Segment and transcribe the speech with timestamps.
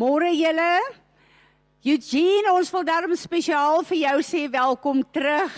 [0.00, 0.80] Môre julle.
[1.84, 5.52] Eugene, ons wil daarom spesiaal vir jou sê welkom terug.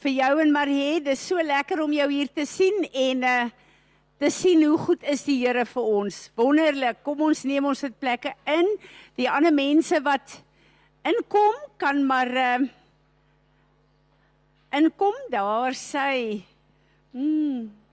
[0.00, 3.44] Vir jou en Marie, dis so lekker om jou hier te sien en uh
[4.22, 6.20] te sien hoe goed is die Here vir ons.
[6.38, 7.02] Wonderlik.
[7.04, 8.70] Kom ons neem ons dit plekke in.
[9.18, 10.38] Die ander mense wat
[11.04, 12.64] inkom kan maar uh
[14.80, 16.40] inkom daar sy.
[17.12, 17.83] Mm.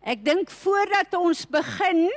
[0.00, 2.08] Ek dink voordat ons begin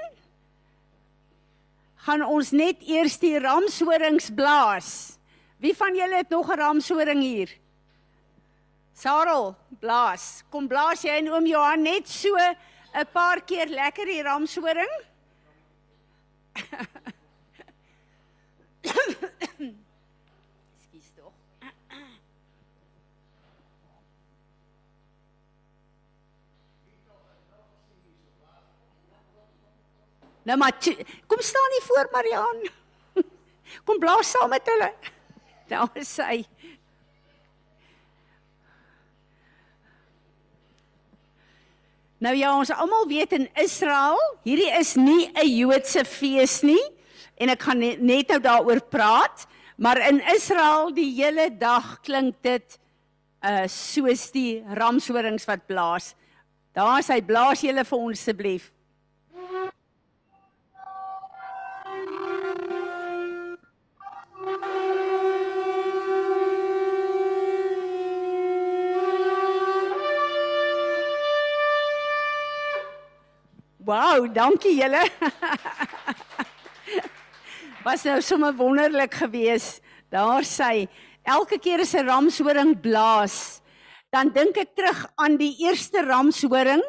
[2.03, 5.17] gaan ons net eers die ramshorings blaas.
[5.63, 7.49] Wie van julle het nog 'n ramshoring hier?
[8.93, 10.43] Sarel, blaas.
[10.49, 14.91] Kom blaas jy en oom Johan net so 'n paar keer lekker die ramshoring?
[30.43, 30.75] Nou maar
[31.27, 32.63] kom staan nie voor Marian.
[33.85, 34.91] Kom blaas saam met hulle.
[35.67, 36.43] Daar is sy.
[42.23, 46.83] Nou ja, ons almal weet in Israel, hierdie is nie 'n Joodse fees nie
[47.35, 49.47] en ek gaan net nou daaroor praat,
[49.77, 52.79] maar in Israel die hele dag klink dit
[53.43, 56.15] uh soos die ramshorings wat blaas.
[56.73, 58.71] Daar is hy blaas julle vir ons asseblief.
[73.83, 75.03] Wow, dankie julle.
[77.85, 79.81] Was nou sommer wonderlik geweest.
[80.07, 80.87] Daar sê
[81.27, 83.59] elke keer as 'n ramshoring blaas,
[84.07, 86.83] dan dink ek terug aan die eerste ramshoring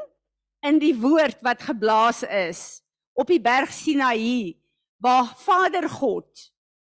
[0.63, 2.83] in die woord wat geblaas is
[3.19, 4.55] op die berg Sinaï
[5.03, 6.31] waar Vader God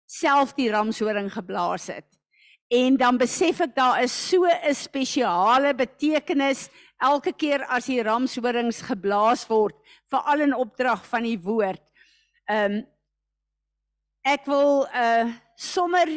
[0.05, 2.05] self die ramshoring geblaas het.
[2.69, 6.69] En dan besef ek daar is so 'n spesiale betekenis
[7.01, 9.75] elke keer as die ramshorings geblaas word,
[10.11, 11.81] veral in opdrag van die woord.
[12.49, 12.83] Ehm um,
[14.25, 16.09] ek wil uh sommer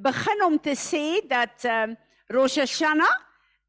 [0.00, 1.96] begin om te sê dat ehm um,
[2.32, 3.20] Rosh Hashanah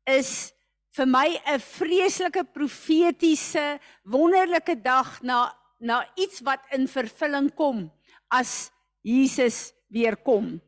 [0.07, 0.53] is
[0.95, 7.91] vir my 'n vreeslike profetiese wonderlike dag na na iets wat in vervulling kom
[8.31, 8.71] as
[9.03, 10.61] Jesus weer kom.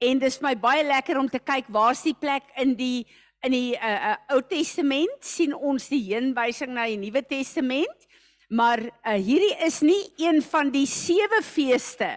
[0.00, 3.06] En dis my baie lekker om te kyk waar's die plek in die
[3.44, 8.08] in die uh, uh, Ou Testament sien ons die heenwysing na die Nuwe Testament.
[8.48, 12.10] Maar uh, hierdie is nie een van die sewe feeste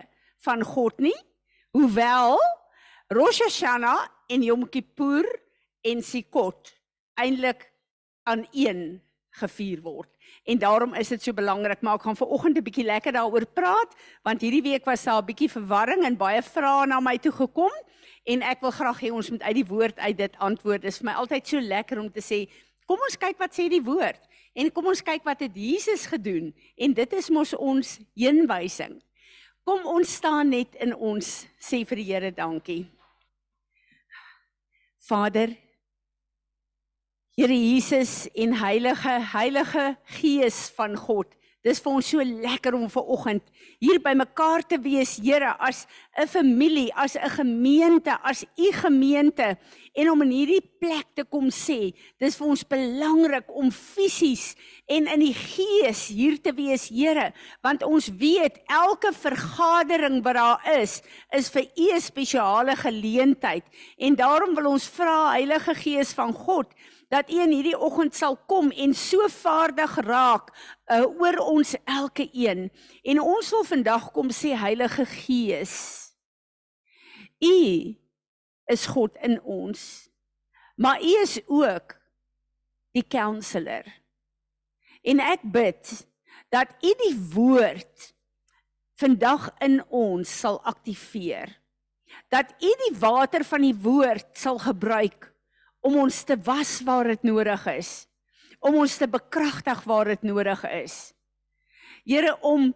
[0.45, 1.16] van God nie.
[1.75, 2.37] Hoewel
[3.13, 5.27] Rosh Hashanah en Yom Kippur
[5.87, 6.73] en Sukkot
[7.17, 7.67] eintlik
[8.27, 8.99] aan een
[9.39, 10.09] gevier word.
[10.47, 13.91] En daarom is dit so belangrik, maar ek gaan vanoggend 'n bietjie lekker daaroor praat,
[14.24, 17.72] want hierdie week was daar 'n bietjie verwarring en baie vrae na my toe gekom
[18.24, 20.81] en ek wil graag hê ons moet uit die woord uit dit antwoord.
[20.81, 22.47] Dit is vir my altyd so lekker om te sê,
[22.85, 24.22] kom ons kyk wat sê die woord
[24.56, 29.02] en kom ons kyk wat het Jesus gedoen en dit is mos ons heenwysing.
[29.64, 32.88] Kom ons staan net in ons sê vir die Here dankie.
[35.08, 35.52] Vader,
[37.39, 41.27] Here Jesus en Heilige Heilige Gees van God.
[41.61, 43.43] Dis vir ons so lekker om ver oggend
[43.77, 45.85] hier by mekaar te wees, Here, as
[46.17, 49.57] 'n familie, as 'n gemeente, as u gemeente
[49.93, 54.55] en om in hierdie plek te kom sê, dis vir ons belangrik om fisies
[54.87, 60.81] en in die gees hier te wees, Here, want ons weet elke vergadering wat daar
[60.81, 63.65] is, is vir u 'n spesiale geleentheid
[63.99, 66.73] en daarom wil ons vra Heilige Gees van God
[67.07, 70.50] dat U in hierdie oggend sal kom en so vaardig raak
[70.91, 72.68] uh, oor ons elke een.
[73.03, 75.75] En ons wil vandag kom sê Heilige Gees.
[77.40, 77.59] U
[78.67, 80.09] is God in ons.
[80.75, 81.96] Maar U is ook
[82.91, 83.88] die counselor.
[85.02, 85.93] En ek bid
[86.53, 88.11] dat U die woord
[88.99, 91.55] vandag in ons sal aktiveer.
[92.34, 95.31] Dat U die water van die woord sal gebruik
[95.87, 97.91] om ons te was waar dit nodig is.
[98.59, 100.97] Om ons te bekragtig waar dit nodig is.
[102.07, 102.72] Here om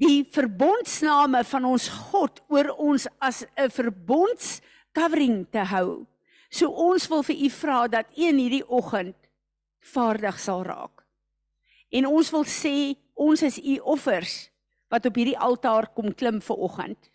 [0.00, 4.60] die verbondsname van ons God oor ons as 'n verbonds
[4.92, 6.06] covering te hou.
[6.50, 9.16] So ons wil vir u vra dat u in hierdie oggend
[9.80, 11.04] vaardig sal raak.
[11.90, 14.50] En ons wil sê ons is u offers
[14.88, 17.10] wat op hierdie altaar kom klim vir oggend.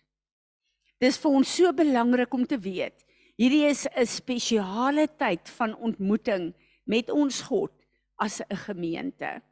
[0.98, 3.07] Dis vir ons so belangrik om te weet
[3.38, 6.54] Hierdie is 'n spesiale tyd van ontmoeting
[6.84, 7.70] met ons God
[8.18, 9.42] as 'n gemeente.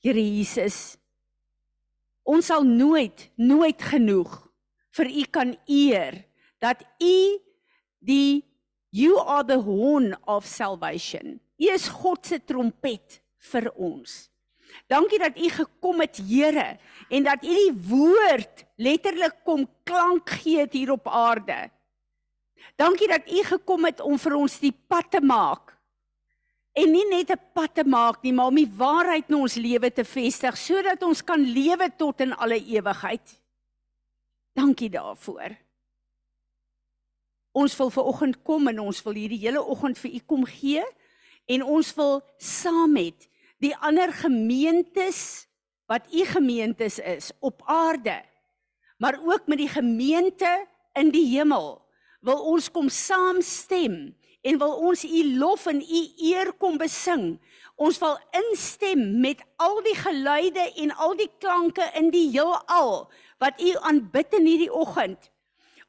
[0.00, 0.96] Here Jesus,
[2.24, 4.48] ons sal nooit nooit genoeg
[4.96, 6.24] vir u kan eer
[6.58, 7.38] dat u
[8.00, 8.44] die
[8.90, 11.40] you are the horn of salvation.
[11.58, 14.30] U is God se trompet vir ons.
[14.88, 16.78] Dankie dat u gekom het, Here,
[17.10, 21.70] en dat u die woord letterlik kom klank gee hier op aarde.
[22.76, 25.76] Dankie dat u gekom het om vir ons die pad te maak.
[26.72, 29.90] En nie net 'n pad te maak nie, maar om die waarheid in ons lewe
[29.90, 33.40] te vestig sodat ons kan lewe tot in alle ewigheid.
[34.54, 35.56] Dankie daarvoor.
[37.52, 40.84] Ons wil ver oggend kom en ons wil hierdie hele oggend vir u kom gee
[41.46, 43.28] en ons wil saam met
[43.58, 45.46] die ander gemeentes
[45.86, 48.22] wat u gemeentes is op aarde
[49.00, 51.80] maar ook met die gemeente in die hemel
[52.26, 57.34] wil ons kom saamstem en wil ons u lof en u eer kom besing
[57.80, 63.60] ons wil instem met al die geluide en al die klanke in die heelal wat
[63.60, 65.30] u aanbid in hierdie oggend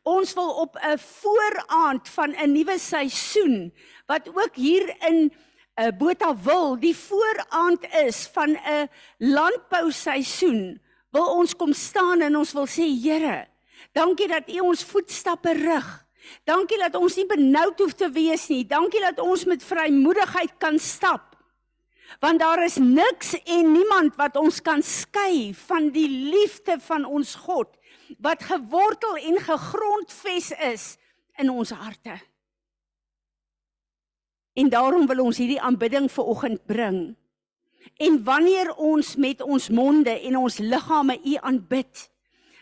[0.04, 3.74] ons wil op 'n vooraand van 'n nuwe seisoen
[4.08, 5.32] wat ook hier in
[5.76, 10.82] uh, Botawil die vooraand is van 'n landbouseisoen,
[11.12, 13.48] wil ons kom staan en ons wil sê Here,
[13.92, 16.06] dankie dat U ons voetstappe rig.
[16.46, 18.64] Dankie dat ons nie benoud hoef te wees nie.
[18.68, 21.36] Dankie dat ons met vrymoedigheid kan stap.
[22.20, 27.36] Want daar is niks en niemand wat ons kan skei van die liefde van ons
[27.48, 27.78] God
[28.20, 30.84] wat gewortel en gegrondves is
[31.40, 32.18] in ons harte.
[34.54, 37.00] En daarom wil ons hierdie aanbidding vir oggend bring.
[38.04, 42.04] En wanneer ons met ons monde en ons liggame U aanbid,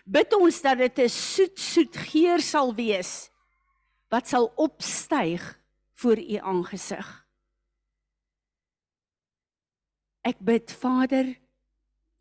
[0.06, 3.32] bid ons dat dit 'n soet soet geur sal wees
[4.10, 5.44] wat sal opstyg
[6.02, 7.08] voor U aangesig.
[10.26, 11.36] Ek bid Vader,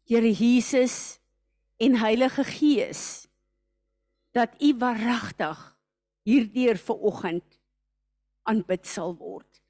[0.08, 1.18] Here Jesus
[1.76, 3.28] en Heilige Gees
[4.32, 5.58] dat U waaragtig
[6.24, 7.58] hierdeur vir oggend
[8.48, 9.60] aanbid sal word.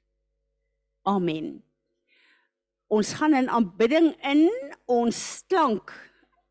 [1.07, 1.57] Amen.
[2.87, 4.47] Ons gaan in aanbidding in
[4.89, 5.91] ons klank.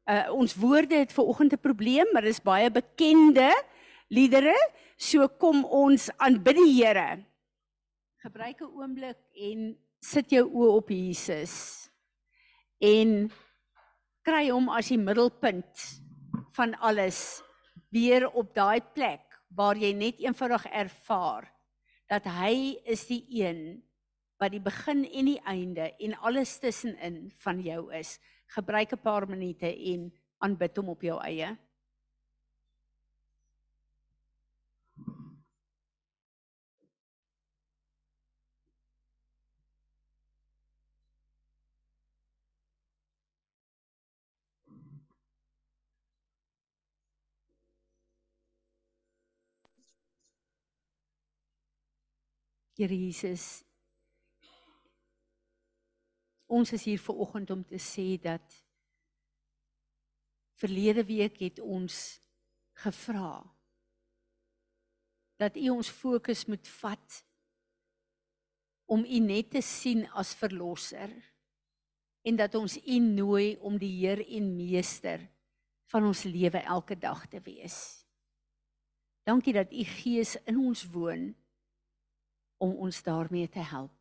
[0.08, 3.50] Uh, ons woorde het ver oggend 'n probleem, maar dit is baie bekende
[4.08, 4.56] liedere.
[4.98, 7.22] So kom ons aanbid die Here.
[8.18, 11.86] Gebruik 'n oomblik en sit jou oë op Jesus.
[12.82, 13.30] En
[14.26, 16.02] kry hom as die middelpunt
[16.50, 17.42] van alles
[17.94, 19.22] weer op daai plek
[19.54, 21.46] waar jy net eenvoudig ervaar
[22.10, 23.82] dat hy is die een
[24.38, 28.18] wat die begin en die einde en alles tussenin van jou is.
[28.50, 31.56] Gebruik 'n paar minute en aanbid hom op jou eie.
[52.78, 53.64] Here Jesus,
[56.48, 58.54] Ons is hier ver oggend om te sê dat
[60.56, 61.96] verlede week het ons
[62.80, 63.42] gevra
[65.38, 67.18] dat U ons fokus moet vat
[68.88, 71.12] om U net te sien as verlosser
[72.24, 75.26] en dat ons U nooi om die Heer en Meester
[75.92, 77.76] van ons lewe elke dag te wees.
[79.28, 81.28] Dankie dat U Gees in ons woon
[82.58, 83.94] om ons daarmee te help.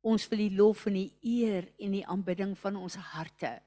[0.00, 3.58] Ons wil die lof en die eer en die aanbidding van ons harte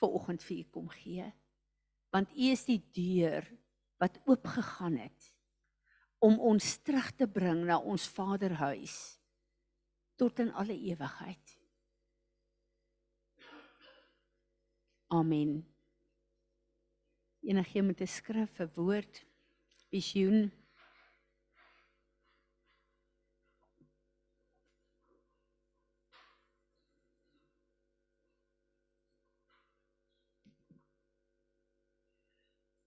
[0.00, 1.26] ver oggend vir U kom gee.
[2.14, 3.44] Want U is die deur
[4.00, 5.28] wat oopgegaan het
[6.24, 8.96] om ons terug te bring na ons Vaderhuis
[10.20, 11.56] tot in alle ewigheid.
[15.10, 15.64] Amen.
[17.40, 19.24] Enige met 'n skrif, 'n woord,
[19.90, 20.50] visioen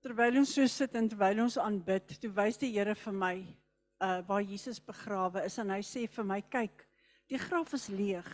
[0.03, 3.38] Terwyl ons so sit en terwyl ons aanbid, toe wys die Here vir my
[4.03, 6.83] uh waar Jesus begrawe is en hy sê vir my, kyk,
[7.31, 8.27] die graf is leeg.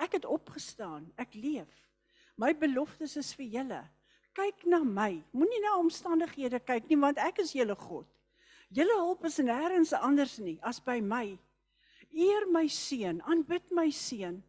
[0.00, 1.74] Ek het opgestaan, ek leef.
[2.40, 3.82] My beloftes is vir julle.
[4.34, 5.22] Kyk na my.
[5.32, 8.06] Moenie na omstandighede kyk nie want ek is julle God.
[8.70, 11.38] Julle hulp is nêrens anders nie as by my.
[12.10, 14.40] Eer my seun, aanbid my seun.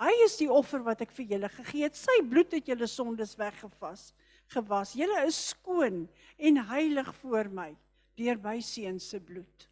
[0.00, 1.96] Hy is die offer wat ek vir julle gegee het.
[1.96, 4.10] Sy bloed het julle sondes weggevas
[4.52, 4.94] gewas.
[4.96, 6.04] Julle is skoon
[6.38, 7.70] en heilig voor my
[8.16, 9.68] deur my seun se bloed.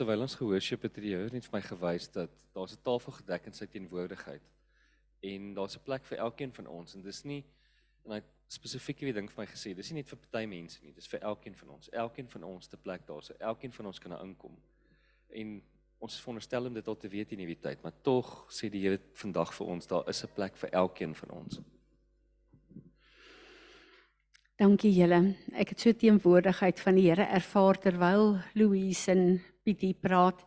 [0.00, 3.12] Terwyl ons gehoorship het, het die Here net vir my gewys dat daar's 'n tafel
[3.12, 4.42] gedek in sy teenwoordigheid.
[5.22, 7.44] En daar's 'n plek vir elkeen van ons en dis nie
[8.04, 10.92] en hy spesifiek hierdie ding vir my gesê, dis nie net vir party mense nie,
[10.92, 11.88] dis vir elkeen van ons.
[11.92, 14.56] Elkeen van ons te plek daar, so elkeen van ons kan daar inkom.
[15.30, 15.62] En
[15.98, 18.80] ons is veronderstel om dit al te weet in hierdie tyd, maar tog sê die
[18.80, 21.60] Here vandag vir ons, daar is 'n plek vir elkeen van ons.
[24.56, 25.36] Dankie julle.
[25.52, 30.42] Ek het so teenwoordigheid van die Here ervaar terwyl Louise en Pietie praat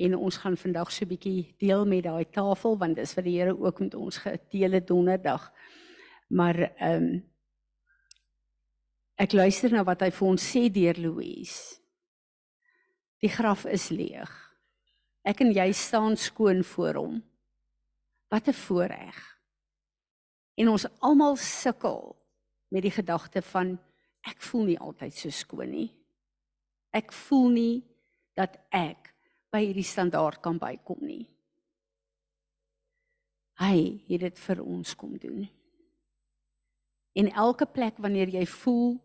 [0.00, 3.36] en ons gaan vandag so 'n bietjie deel met daai tafel want dis vir die
[3.36, 5.52] Here ook met ons gedele donderdag.
[6.28, 7.28] Maar ehm um,
[9.16, 11.80] ek luister na wat hy vir ons sê deur Louise.
[13.20, 14.32] Die graf is leeg.
[15.22, 17.22] Ek en jy staan skoon voor hom.
[18.30, 19.38] Wat 'n voorreg.
[20.56, 22.16] En ons almal sukkel
[22.70, 23.78] met die gedagte van
[24.22, 25.90] ek voel nie altyd so skoon nie.
[26.90, 27.91] Ek voel nie
[28.38, 29.12] dat ek
[29.52, 31.26] by hierdie standaard kan bykom nie.
[33.60, 35.44] Hy het dit vir ons kom doen.
[37.12, 38.96] En elke plek wanneer jy voel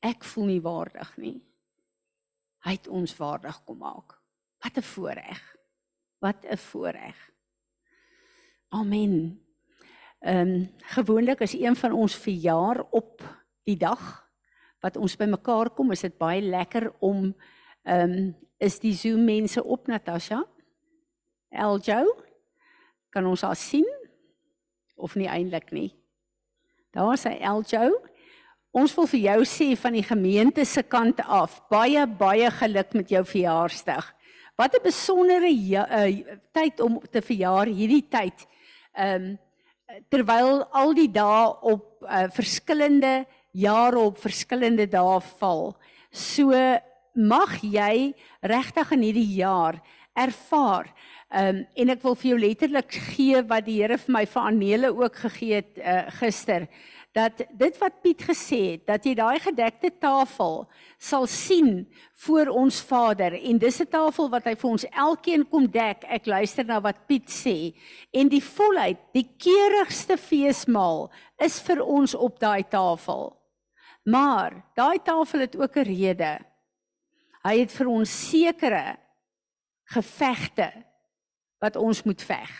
[0.00, 1.36] ek voel nie waardig nie.
[2.64, 4.16] Hy het ons waardig kom maak.
[4.62, 5.42] Wat 'n voorreg.
[6.20, 7.16] Wat 'n voorreg.
[8.68, 9.44] Amen.
[10.20, 13.22] Ehm um, gewoonlik is een van ons verjaar op
[13.64, 14.30] die dag
[14.80, 17.34] wat ons bymekaar kom, is dit baie lekker om
[17.82, 20.42] ehm um, is die Zoom mense op Natasha?
[21.48, 22.04] Eljo?
[23.10, 23.88] Kan ons haar sien?
[25.00, 25.88] Of nie eintlik nie?
[26.92, 27.88] Daar is hy Eljo.
[28.70, 33.10] Ons wil vir jou sê van die gemeente se kant af, baie baie geluk met
[33.10, 34.12] jou verjaarsdag.
[34.60, 38.46] Wat 'n besondere uh, tyd om te verjaar hierdie tyd.
[38.94, 39.38] Ehm um,
[40.08, 45.74] terwyl al die dae op uh, verskillende jare op verskillende dae val.
[46.10, 46.52] So
[47.20, 49.80] mag jy regtig in hierdie jaar
[50.16, 50.90] ervaar.
[51.30, 54.42] Ehm um, en ek wil vir jou letterlik gee wat die Here vir my vir
[54.42, 56.66] Anele ook gegee het uh, gister
[57.12, 61.88] dat dit wat Piet gesê het dat jy daai gedekte tafel sal sien
[62.24, 66.04] voor ons Vader en dis 'n tafel wat hy vir ons elkeen kom dek.
[66.06, 67.74] Ek luister na wat Piet sê
[68.12, 73.36] en die volheid, die keurigste feesmaal is vir ons op daai tafel.
[74.04, 76.49] Maar daai tafel het ook 'n rede.
[77.46, 78.84] Hy het vir ons sekere
[79.94, 80.70] gevegte
[81.60, 82.50] wat ons moet veg.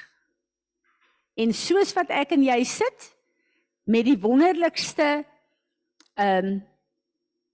[1.40, 3.10] En soos wat ek en jy sit,
[3.90, 5.22] met die wonderlikste
[6.20, 6.58] ehm um,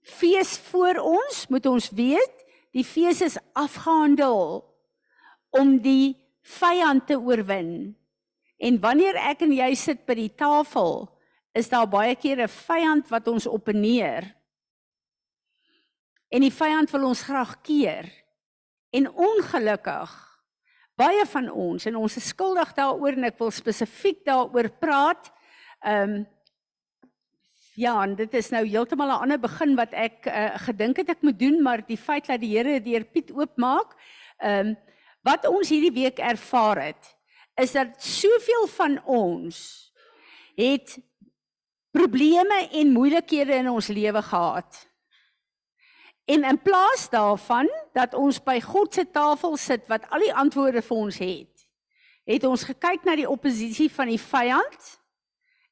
[0.07, 4.63] fees voor ons, moet ons weet, die fees is afgehandel
[5.51, 6.15] om die
[6.47, 7.97] vyand te oorwin.
[8.63, 11.09] En wanneer ek en jy sit by die tafel,
[11.59, 14.31] is daar baie keer 'n vyand wat ons opneer.
[16.37, 18.11] En die vyand wil ons graag keer.
[18.93, 20.13] En ongelukkig
[20.97, 25.33] baie van ons en ons is skuldig daaroor en ek wil spesifiek daaroor praat
[25.87, 26.27] Ehm um,
[27.75, 31.23] ja, en dit is nou heeltemal 'n ander begin wat ek uh, gedink het ek
[31.23, 33.95] moet doen, maar die feit dat die Here deur Piet oopmaak,
[34.39, 34.77] ehm um,
[35.23, 37.17] wat ons hierdie week ervaar het,
[37.55, 39.93] is dat soveel van ons
[40.57, 40.99] het
[41.91, 44.89] probleme en moeilikhede in ons lewe gehad.
[46.27, 50.83] En in plaas daarvan dat ons by God se tafel sit wat al die antwoorde
[50.83, 51.67] vir ons het,
[52.27, 54.97] het ons gekyk na die oppositie van die vyand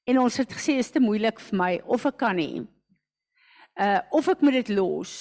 [0.04, 2.64] En ons het gesê is te moeilik vir my of ek kan nie.
[3.80, 5.12] Uh of ek moet dit los.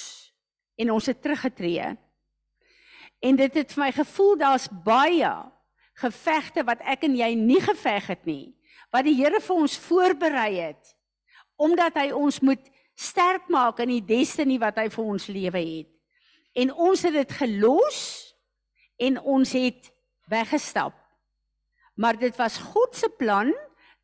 [0.76, 1.94] En ons het teruggetree.
[3.24, 5.32] En dit het vir my gevoel daar's baie
[6.02, 8.52] gevegte wat ek en jy nie geveg het nie.
[8.92, 10.92] Wat die Here vir ons voorberei het
[11.54, 12.64] omdat hy ons moet
[12.94, 15.90] sterk maak in die destiny wat hy vir ons lewe het.
[16.54, 18.00] En ons het dit gelos
[19.02, 19.90] en ons het
[20.30, 20.94] weggestap.
[21.98, 23.50] Maar dit was God se plan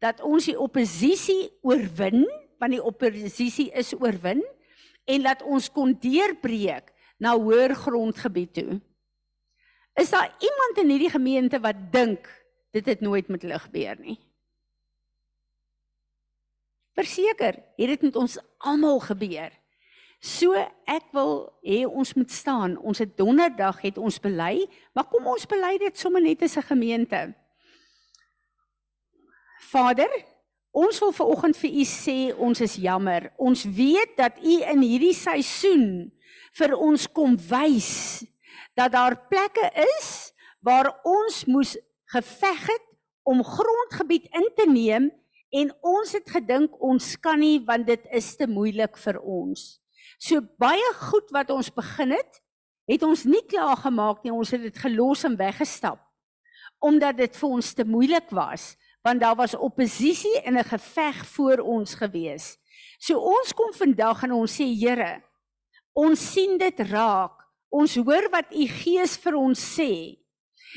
[0.03, 2.25] dat ons die oppositie oorwin,
[2.59, 4.43] want die oppositie is oorwin
[5.11, 8.81] en dat ons kon deurbreek na hoër grondgebied toe.
[10.01, 12.29] Is daar iemand in hierdie gemeente wat dink
[12.73, 14.19] dit het nooit met hulle gebeur nie?
[16.99, 19.53] Verseker, het dit met ons almal gebeur.
[20.21, 20.53] So
[20.85, 22.77] ek wil hê ons moet staan.
[22.77, 26.69] Ons het donderdag het ons bely, maar kom ons bely dit sommer net as 'n
[26.69, 27.35] gemeente.
[29.71, 30.11] Vader,
[30.73, 33.33] ons wil ver oggend vir u sê ons is jammer.
[33.39, 36.13] Ons weet dat u in hierdie seisoen
[36.53, 38.25] vir ons kom wys
[38.75, 42.87] dat daar plekke is waar ons moes geveg het
[43.23, 45.11] om grondgebied in te neem
[45.51, 49.81] en ons het gedink ons kan nie want dit is te moeilik vir ons.
[50.19, 52.41] So baie goed wat ons begin het,
[52.91, 56.07] het ons nie klaar gemaak nie, ons het dit gelos en weggestap
[56.81, 61.59] omdat dit vir ons te moeilik was want daar was oppositie en 'n geveg voor
[61.59, 62.59] ons gewees.
[62.99, 65.23] So ons kom vandag en ons sê Here,
[65.93, 67.37] ons sien dit raak.
[67.69, 70.19] Ons hoor wat u Gees vir ons sê.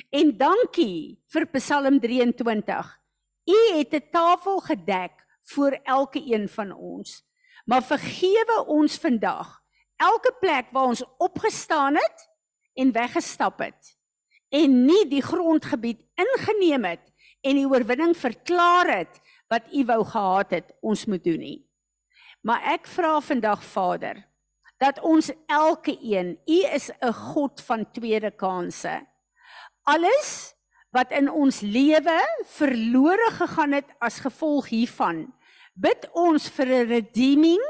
[0.09, 3.02] En dankie vir Psalm 23.
[3.45, 5.11] U het 'n tafel gedek
[5.43, 7.23] vir elke een van ons.
[7.65, 9.63] Maar vergewe ons vandag
[9.95, 12.29] elke plek waar ons opgestaan het
[12.73, 13.97] en weggestap het
[14.49, 19.21] en nie die grondgebied ingeneem het en die oorwinning verklaar het
[19.51, 21.59] wat u wou gehad het ons moet doen nie.
[22.41, 24.23] Maar ek vra vandag Vader
[24.77, 29.07] dat ons elke een, u is 'n God van tweede kansse.
[29.83, 30.55] Alles
[30.93, 32.19] wat in ons lewe
[32.53, 35.25] verlore gegaan het as gevolg hiervan,
[35.73, 37.63] bid ons vir 'n redeeming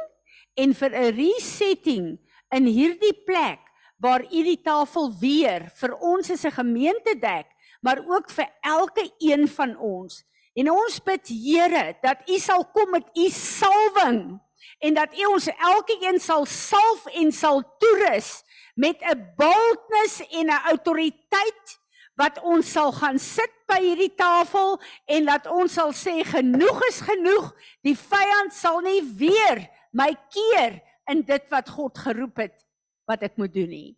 [0.55, 2.19] en vir 'n resetting
[2.51, 3.59] in hierdie plek
[3.97, 7.47] waar u die tafel weer vir ons as 'n gemeente dek
[7.83, 10.23] maar ook vir elke een van ons.
[10.53, 14.39] En ons bid Here dat U sal kom met U salwing
[14.79, 18.43] en dat U ons elke een sal salf en sal toerus
[18.75, 21.79] met 'n boldness en 'n autoriteit
[22.20, 24.77] wat ons sal gaan sit by hierdie tafel
[25.10, 27.50] en dat ons sal sê genoeg is genoeg.
[27.86, 30.79] Die vyand sal nie weer my keer
[31.10, 32.65] in dit wat God geroep het
[33.10, 33.91] wat ek moet doen nie.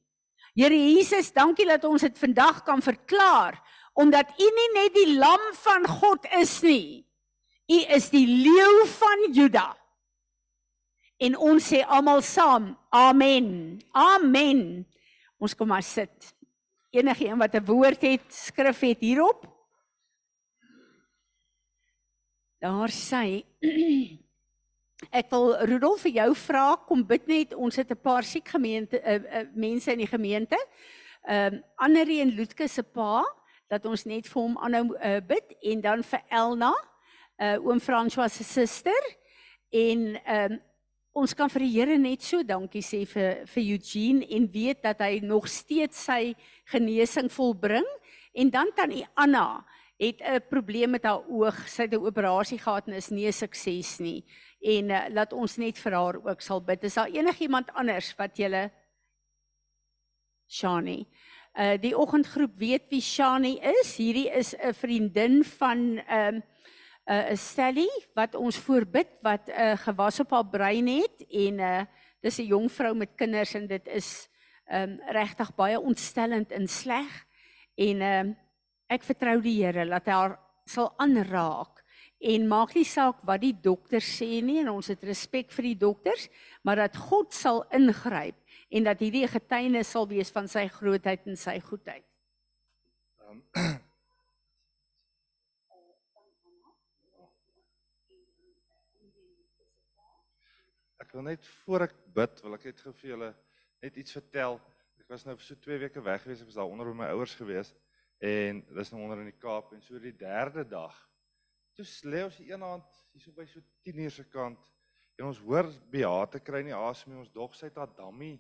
[0.55, 3.59] Here Jesus, dankie dat ons dit vandag kan verklaar
[3.95, 7.05] omdat u nie net die lam van God is nie.
[7.71, 9.69] U is die leeu van Juda.
[11.23, 13.79] En ons sê almal saam, amen.
[13.95, 14.83] Amen.
[15.39, 16.34] Ons kom maar sit.
[16.95, 19.45] Enige een wat 'n woord het, skrif het hierop.
[22.59, 23.43] Daar sê
[25.11, 29.01] Ek wil Rudolf vir jou vra, kom bid net, ons het 'n paar siek gemeente
[29.01, 30.57] uh, uh, mense in die gemeente.
[31.23, 33.25] Ehm um, Annelie en Lutke se pa,
[33.67, 36.73] dat ons net vir hom aanhou uh, bid en dan vir Elna,
[37.37, 39.17] uh, oom François se suster
[39.69, 40.61] en ehm um,
[41.15, 44.99] ons kan vir die Here net so dankie sê vir vir Eugene en weet dat
[45.05, 46.35] hy nog steeds sy
[46.73, 47.87] genesing volbring
[48.35, 49.63] en dan tannie Anna
[49.97, 51.55] het 'n probleem met haar oog.
[51.69, 54.25] Sy het 'n operasie gehad en is nie 'n sukses nie.
[54.61, 56.83] En uh, laat ons net vir haar ook sal bid.
[56.83, 58.71] Is daar enigiemand anders wat julle
[60.47, 61.07] Shani
[61.55, 63.95] Uh die oggendgroep weet wie Shani is.
[63.95, 66.43] Hierdie is 'n vriendin van ehm um,
[67.05, 71.59] uh, 'n Sally wat ons voorbid wat 'n uh, gewas op haar brein het en
[71.59, 71.85] uh
[72.21, 74.29] dis 'n jong vrou met kinders en dit is
[74.71, 77.25] um, regtig baie ontstellend en sleg.
[77.75, 78.33] En uh,
[78.87, 81.83] ek vertrou die Here dat hy haar sal aanraak
[82.19, 85.77] en maak nie saak wat die dokter sê nie en ons het respek vir die
[85.77, 86.29] dokters,
[86.63, 88.35] maar dat God sal ingryp
[88.69, 92.05] en dat hierdie 'n getuienis sal wees van sy grootheid en sy goedheid.
[93.29, 93.43] Um,
[101.15, 103.31] wil net voor ek bid, wil ek net gou vir julle
[103.83, 104.57] net iets vertel.
[104.99, 107.09] Ek was nou vir so 2 weke weg gewees, ek was daar onder by my
[107.15, 107.71] ouers gewees
[108.25, 110.95] en dis nou onder in die Kaap en so die derde dag.
[111.75, 114.71] Toe lê ons die een hand hier so by so 10 uur se kant
[115.19, 118.37] en ons hoor Beate kry nie asem nie, ons dog sy het haar dammie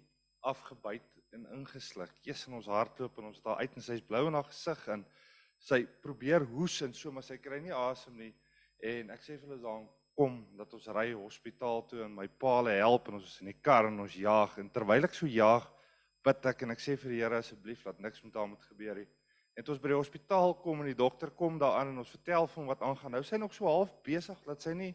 [0.47, 2.11] afgebyt en ingesluk.
[2.23, 5.03] Jesus in ons hardloop en ons daar uit en sy's blou in haar gesig en
[5.63, 8.33] sy probeer hoes en so maar sy kry nie asem nie.
[8.83, 12.61] En ek sê vir hulle dan kom dat ons ry hospitaal toe en my pa
[12.63, 15.27] lê help en ons is in die kar en ons jaag en terwyl ek so
[15.29, 15.67] jaag
[16.25, 19.01] bid ek en ek sê vir die Here asseblief laat niks met haar moet gebeur
[19.01, 19.07] nie.
[19.55, 22.47] En toe ons by die hospitaal kom en die dokter kom daaraan en ons vertel
[22.47, 23.13] vir hom wat aangaan.
[23.15, 24.93] Nou sy nog so half besig dat sy nie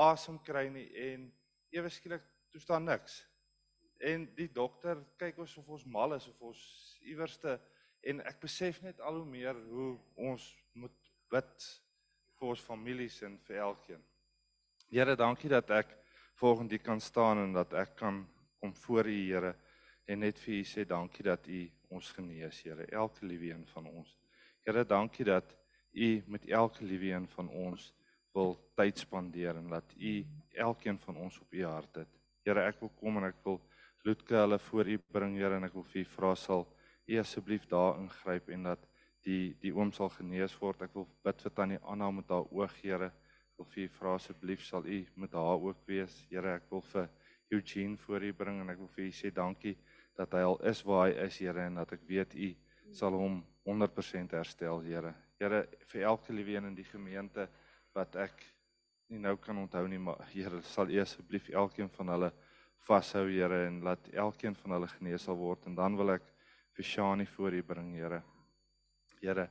[0.00, 1.28] asem kry nie en
[1.72, 3.22] ewe skielik toe staan niks
[4.02, 6.62] en die dokter kyk ons of ons mal is of ons
[7.06, 7.54] iewerste
[8.10, 9.92] en ek besef net al hoe meer hoe
[10.30, 11.68] ons moet bid
[12.38, 14.02] vir ons families en vir elkeen.
[14.92, 15.94] Here, dankie dat ek
[16.36, 18.18] volgende kan staan en dat ek kan
[18.60, 19.54] kom voor U Here
[20.04, 21.60] en net vir U sê dankie dat U
[21.96, 24.10] ons genees, Here, elke liewe een van ons.
[24.66, 25.54] Here, dankie dat
[25.96, 27.86] U met elke liewe een van ons
[28.36, 30.12] wil tyd spandeer en dat U
[30.66, 32.12] elkeen van ons op U hart het.
[32.44, 33.62] Here, ek wil kom en ek wil
[34.04, 36.68] Loetke hulle voor U bring, Here, en ek wil vir U vra sal
[37.08, 38.84] U asseblief daar ingryp en dat
[39.24, 40.84] die die oom sal genees word.
[40.84, 43.08] Ek wil bid vir tannie Anna met haar oog, Here.
[43.58, 46.14] Wil vir U vra asseblief sal U met haar ook wees.
[46.30, 47.08] Here, ek wil vir
[47.52, 49.76] Eugene voor U bring en ek wil vir U sê dankie
[50.16, 52.48] dat hy al is waar hy is, Here, en dat ek weet U
[52.92, 55.14] sal hom 100% herstel, Here.
[55.40, 57.48] Here, vir elke liewe een in die gemeente
[57.96, 58.44] wat ek
[59.12, 62.32] nie nou kan onthou nie, maar Here, sal U asseblief elkeen van hulle
[62.86, 66.24] vashou Here en laat elkeen van hulle genees sal word en dan wil ek
[66.76, 68.22] vir Shani voor U bring, Here.
[69.20, 69.48] Here,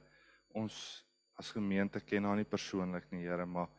[0.57, 0.75] ons
[1.39, 3.69] as gemeente ken haar nie persoonlik nie, Here, maar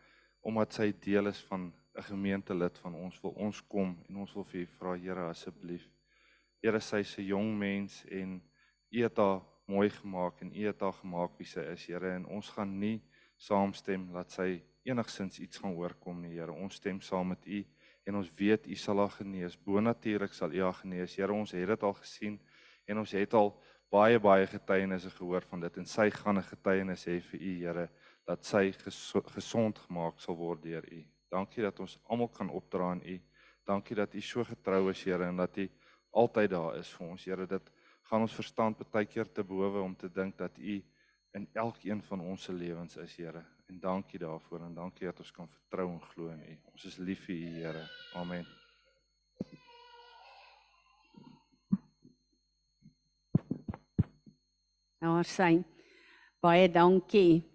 [0.42, 4.44] omdat sy deel is van 'n gemeentelid van ons, wil ons kom en ons wil
[4.44, 5.88] vir U vra, Here, asseblief.
[6.62, 8.42] Here, sy's 'n jong mens en
[8.90, 12.26] U het haar mooi gemaak en U het haar gemaak wie sy is, Here, en
[12.26, 13.02] ons gaan nie
[13.36, 16.52] saamstem dat sy enigsins iets gaan oorkom nie, Here.
[16.52, 17.64] Ons stem saam met U
[18.06, 19.56] en ons weet U sal haar genees.
[19.56, 21.16] Bonatuurlik sal U haar genees.
[21.16, 22.40] Here, ons het dit al gesien
[22.86, 23.52] en ons het al
[23.92, 27.88] baie baie getuienisse gehoor van dit en sy gaan 'n getuienis hê vir U, Here,
[28.24, 28.70] dat sy
[29.34, 31.02] gesond gemaak sal word deur U.
[31.32, 33.18] Dankie dat ons almal kan opdra aan U.
[33.66, 35.68] Dankie dat U so getrou is, Here, en dat U
[36.10, 37.46] altyd daar is vir ons, Here.
[37.46, 37.70] Dit
[38.10, 40.80] gaan ons verstand baie keer te bowe om te dink dat U
[41.32, 43.44] in elkeen van ons se lewens is, Here.
[43.68, 46.58] En dankie daarvoor en dankie dat ons kan vertrou en glo in U.
[46.72, 47.86] Ons is lief vir U, Here.
[48.14, 48.46] Amen.
[55.02, 55.64] Nou, sien.
[56.42, 57.51] Baie dankie.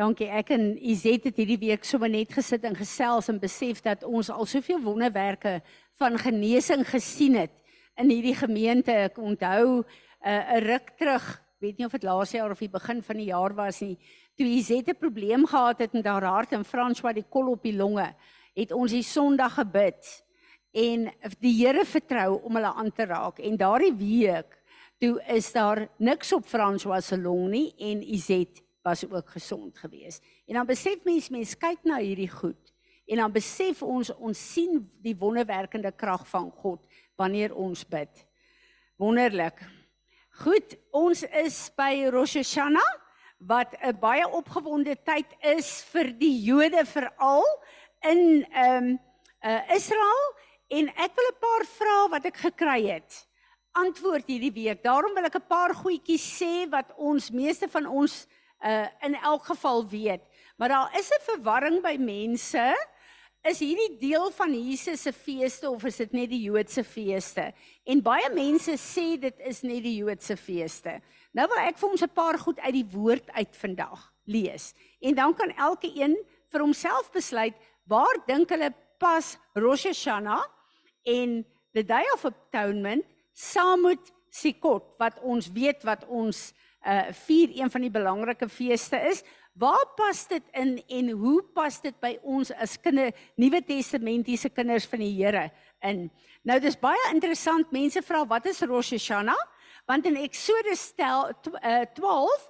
[0.00, 0.30] Dankie.
[0.32, 4.30] Ek en Izet het hierdie week sommer net gesit en gesels en besef dat ons
[4.32, 5.58] al soveel wonderwerke
[6.00, 7.52] van genesing gesien het
[8.00, 8.94] in hierdie gemeente.
[9.10, 9.82] Ek onthou
[10.24, 11.26] eh, 'n uh, ruk terug,
[11.60, 13.98] weet nie of dit laas jaar of die begin van die jaar was nie,
[14.36, 17.62] toe Izet 'n probleem gehad het met haar hart en Frans wat die kol op
[17.62, 18.14] die longe,
[18.56, 20.24] het ons die Sondag gebid
[20.72, 24.56] en die Here vertrou om hulle aan te raak en daardie week
[24.98, 29.78] toe is daar niks op Frans was se long nie en Izet was ook gesond
[29.78, 30.22] geweest.
[30.46, 32.72] En dan besef mens mens kyk na hierdie goed
[33.10, 36.86] en dan besef ons ons sien die wonderwerkende krag van God
[37.18, 38.26] wanneer ons bid.
[38.96, 39.60] Wonderlik.
[40.44, 42.92] Goed, ons is by Rosh Hashanah
[43.40, 47.44] wat 'n baie opgewonde tyd is vir die Jode veral
[48.00, 48.98] in ehm um,
[49.44, 50.22] uh, Israel
[50.68, 53.26] en ek wil 'n paar vrae wat ek gekry het
[53.72, 54.82] antwoord hierdie week.
[54.82, 58.26] Daarom wil ek 'n paar goedjies sê wat ons meeste van ons
[58.64, 60.20] uh in elk geval weet.
[60.56, 62.86] Maar daar is 'n verwarring by mense.
[63.42, 67.54] Is hierdie deel van Jesus se feeste of is dit net die Joodse feeste?
[67.84, 71.00] En baie mense sê dit is net die Joodse feeste.
[71.32, 74.74] Nou wil ek vir ons 'n paar goed uit die woord uit vandag lees.
[75.00, 76.18] En dan kan elke een
[76.50, 77.54] vir homself besluit
[77.86, 80.44] waar dink hulle pas Rosh Hashanah
[81.02, 86.52] en the Day of Atonement saam met Sukkot wat ons weet wat ons
[86.86, 89.22] uh vier een van die belangrike feeste is.
[89.52, 94.86] Waar pas dit in en hoe pas dit by ons as kinde Nuwe Testamentiese kinders
[94.86, 95.50] van die Here
[95.82, 96.10] in?
[96.42, 97.72] Nou dis baie interessant.
[97.72, 99.40] Mense vra wat is Rosh Hashanah?
[99.90, 102.44] want in Eksodus stel uh, 12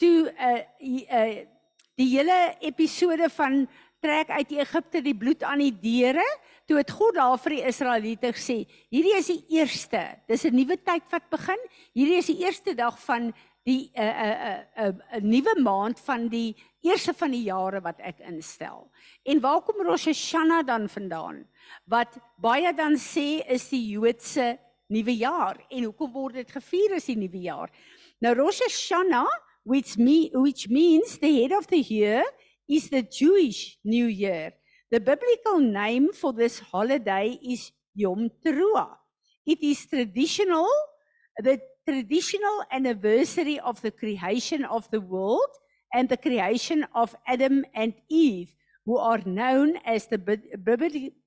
[0.00, 1.34] toe uh, uh,
[1.96, 3.64] die hele episode van
[4.04, 6.24] trek uit Egipte die bloed aan die deure
[6.68, 8.58] toe het God daar vir die Israeliete gesê
[8.92, 12.96] hierdie is die eerste dis 'n nuwe tyd wat begin hierdie is die eerste dag
[13.04, 13.32] van
[13.66, 18.20] die 'n 'n 'n 'n nuwe maand van die eerste van die jare wat ek
[18.22, 18.86] instel
[19.24, 21.46] en waar kom Rosh Hashanah dan vandaan
[21.84, 27.08] wat baie dan sê is die Joodse nuwe jaar en hoekom word dit gevier as
[27.10, 27.70] die nuwe jaar?
[28.22, 29.30] Nou Rosh Hashanah
[29.64, 32.22] which me which means the head of the year
[32.68, 34.52] is the Jewish new year.
[34.90, 38.94] The biblical name for this holiday is Yom Teruah.
[39.44, 40.70] It is traditional
[41.42, 45.50] the traditional anniversary of the creation of the world
[45.94, 50.18] and the creation of Adam and Eve who are known as the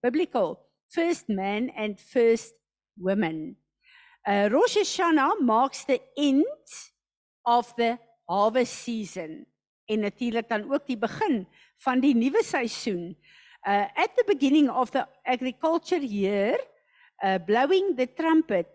[0.02, 2.54] biblical first man and first
[2.98, 3.56] women.
[4.28, 6.46] Uh, Rosh Hashanah marks the end
[7.46, 9.46] of the harvest season
[9.90, 11.48] en natuurlik dan ook die begin
[11.84, 13.18] van die nuwe seisoen.
[13.68, 16.60] Uh at the beginning of the agriculture year,
[17.26, 18.68] uh blowing the trumpet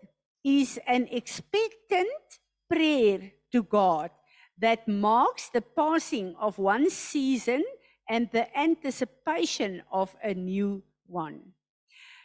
[0.44, 4.10] is an expectant prayer to God
[4.58, 7.64] that marks the passing of one season
[8.08, 11.40] and the anticipation of a new one.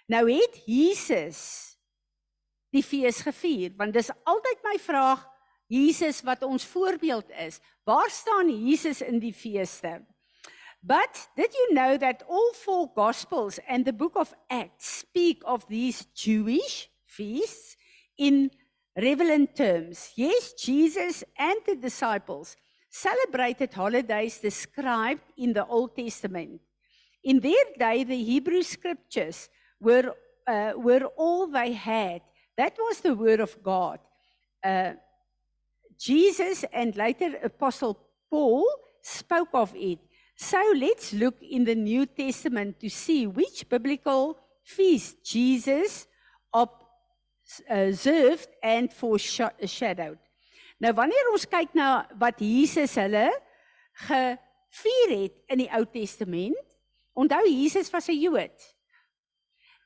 [0.09, 1.77] Nou het Jesus
[2.73, 5.23] die fees gevier want dis altyd my vraag
[5.69, 7.59] Jesus wat ons voorbeeld is.
[7.85, 9.99] Waar staan Jesus in die feeste?
[10.81, 15.67] But did you know that all four gospels and the book of Acts speak of
[15.67, 17.75] these Jewish feasts
[18.19, 18.51] in
[18.95, 22.55] relevant terms Yes Jesus and the disciples
[22.89, 26.61] celebrated holidays described in the Old Testament
[27.23, 30.13] In their day the Hebrew scriptures were
[30.47, 32.21] uh, were all they had
[32.59, 33.99] That was the word of God.
[34.61, 34.91] Uh,
[35.97, 37.95] Jesus and later Apostle
[38.29, 38.67] Paul
[39.01, 39.99] spoke of it.
[40.35, 46.07] So let's look in the New Testament to see which biblical feast Jesus
[47.49, 50.19] served and foreshadowed.
[50.79, 53.27] Nou wanneer ons kyk na wat Jesus hulle
[54.05, 56.59] gevier het in die Ou Testament,
[57.17, 58.75] onthou Jesus was 'n Jood.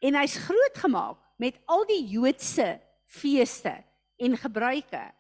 [0.01, 3.83] En hy's groot gemaak met al die Joodse feeste
[4.17, 5.11] en gebruike.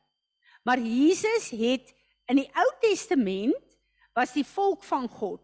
[0.63, 1.93] Maar Jesus het
[2.25, 3.77] in die Ou Testament
[4.13, 5.41] was die volk van God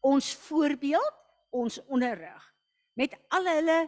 [0.00, 1.14] ons voorbeeld,
[1.50, 2.52] ons onderrig
[2.94, 3.78] met al hulle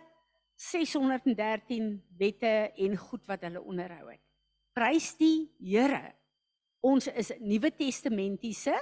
[0.57, 4.23] 613 wette en goed wat hulle onderhou het.
[4.77, 6.15] Prys die Here.
[6.85, 8.77] Ons is Nuwe Testamentiese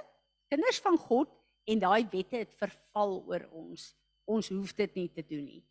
[0.50, 1.30] kinders van God
[1.70, 3.92] en daai wette het verval oor ons.
[4.30, 5.62] Ons hoef dit nie te doen nie.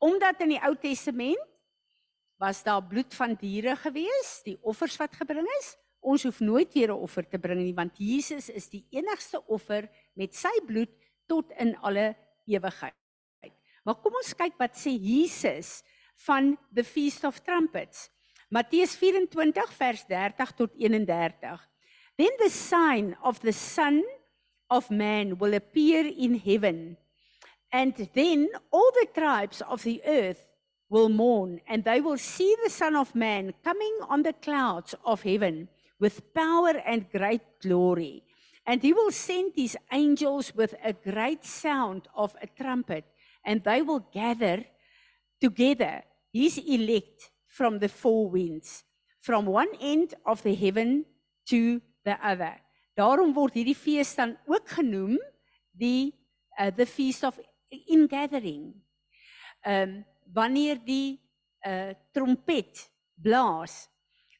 [0.00, 1.42] Omdat in die Ou Testament
[2.40, 5.74] was daar bloed van diere gewees, die offers wat gebring is.
[6.00, 9.90] Ons hoef nooit weer 'n offer te bring nie want Jesus is die enigste offer
[10.14, 10.90] met sy bloed
[11.26, 12.99] tot in alle ewigheid.
[13.90, 15.80] Maar kom ons kyk wat sê Jesus
[16.22, 18.04] van the feast of trumpets.
[18.54, 21.58] Matteus 24 vers 30 tot 31.
[22.14, 24.04] Then the sign of the son
[24.70, 26.96] of man will appear in heaven
[27.72, 30.46] and then all the tribes of the earth
[30.88, 35.22] will mourn and they will see the son of man coming on the clouds of
[35.22, 35.66] heaven
[35.98, 38.22] with power and great glory
[38.66, 43.04] and he will send his angels with a great sound of a trumpet
[43.44, 44.64] and they will gather
[45.40, 46.02] together.
[46.32, 48.84] His elect from the four winds
[49.20, 51.04] from one end of the heaven
[51.46, 52.56] to the other.
[52.96, 55.18] Daarom word hierdie fees dan ook genoem
[55.76, 56.12] die
[56.58, 57.38] uh, the feast of
[57.70, 58.74] ingathering
[59.66, 60.00] um
[60.32, 61.20] wanneer die
[61.66, 63.88] uh, trompet blaas.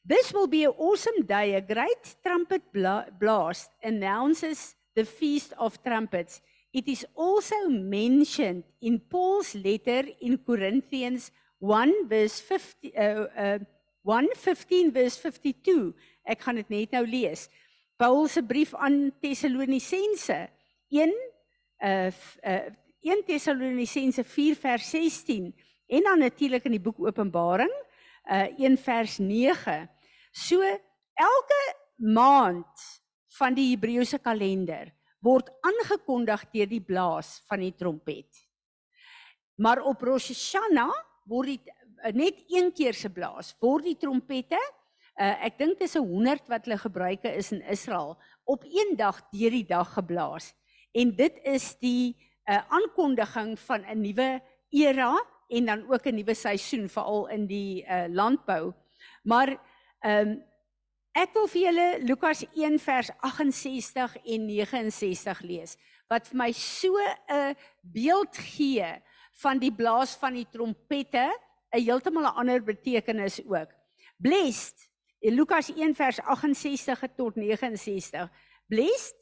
[0.03, 1.55] This will be an awesome day.
[1.55, 9.55] A great trumpet blast announces the feast of trumpets It is also mentioned in Paul's
[9.55, 13.59] letter in Corinthians 1 verse 50 uh, uh
[14.03, 15.93] 1:15 verse 52.
[16.23, 17.45] Ek gaan dit net nou lees.
[17.99, 20.47] Paul se brief aan Tessalonisense
[20.89, 21.11] 1
[21.83, 22.69] uh, uh
[23.03, 25.51] 1 Tessalonisense 4 vers 16
[25.91, 27.73] en dan natuurlik in die boek Openbaring
[28.31, 29.89] uh 1 vers 9.
[30.31, 31.61] So elke
[31.99, 32.87] maand
[33.37, 38.29] van die Hebreëse kalender word aangekondig deur die blaas van die trompet.
[39.61, 40.93] Maar op Rosh Hashanah
[41.29, 41.71] word dit
[42.03, 44.59] eh, net een keer se blaas word die trompette
[45.21, 49.21] uh, ek dink dis 'n 100 wat hulle gebruike is in Israel op een dag
[49.31, 50.53] deur die dag geblaas
[50.97, 52.17] en dit is die
[52.49, 55.13] uh, aankondiging van 'n nuwe era
[55.49, 58.73] en dan ook 'n nuwe seisoen veral in die uh, landbou
[59.23, 59.57] maar
[60.01, 60.49] ehm um,
[61.11, 65.73] Ek wil vir julle Lukas 1 vers 68 en 69 lees
[66.07, 66.95] wat vir my so
[67.27, 68.87] 'n beeld gee
[69.43, 71.27] van die blaas van die trompette,
[71.73, 73.67] 'n heeltemal 'n ander betekenis ook.
[74.19, 74.87] Blessed
[75.19, 78.29] in Lukas 1 vers 68 tot 69.
[78.67, 79.15] Blessed,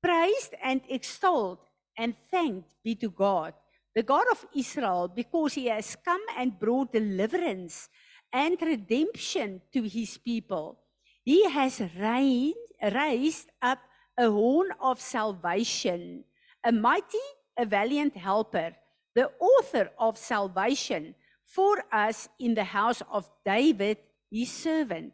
[0.00, 1.62] praised and extolled
[1.96, 3.54] and thanked be to God,
[3.94, 7.88] the God of Israel, because he has come and brought deliverance
[8.32, 10.87] and redemption to his people.
[11.28, 13.80] He has raised, raised up
[14.16, 16.24] a horn of salvation,
[16.64, 18.72] a mighty, a valiant helper,
[19.14, 21.14] the author of salvation
[21.44, 23.98] for us in the house of David,
[24.32, 25.12] his servant.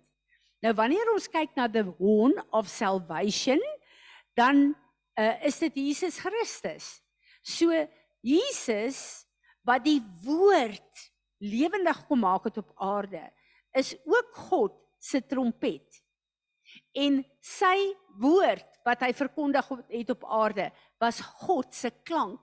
[0.63, 3.59] Nou wanneer ons kyk na the horn of salvation,
[4.39, 4.71] dan
[5.19, 7.03] uh, is dit Jesus Christus.
[7.43, 7.75] So
[8.23, 9.27] Jesus
[9.67, 11.11] wat die woord
[11.43, 13.27] lewendig kom maak het op aarde,
[13.75, 16.04] is ook God se trompet
[16.95, 17.77] en sy
[18.21, 20.71] woord wat hy verkondig het op aarde
[21.03, 22.41] was God se klank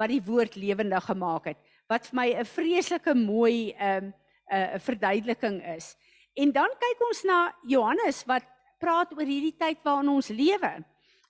[0.00, 4.14] wat die woord lewendig gemaak het wat vir my 'n vreeslike mooi 'n um,
[4.50, 5.96] 'n uh, verduideliking is.
[6.34, 8.44] En dan kyk ons na Johannes wat
[8.78, 10.72] praat oor hierdie tyd waarin ons lewe.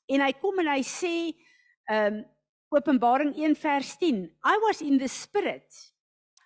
[0.08, 1.14] En hy kom en hy sê
[1.90, 2.24] um
[2.70, 5.74] Openbaring 1 vers 10 I was in the spirit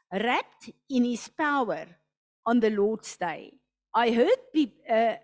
[0.09, 1.85] wrapped in his power
[2.47, 3.53] on the Lord's day.
[3.95, 5.17] I heard be, uh,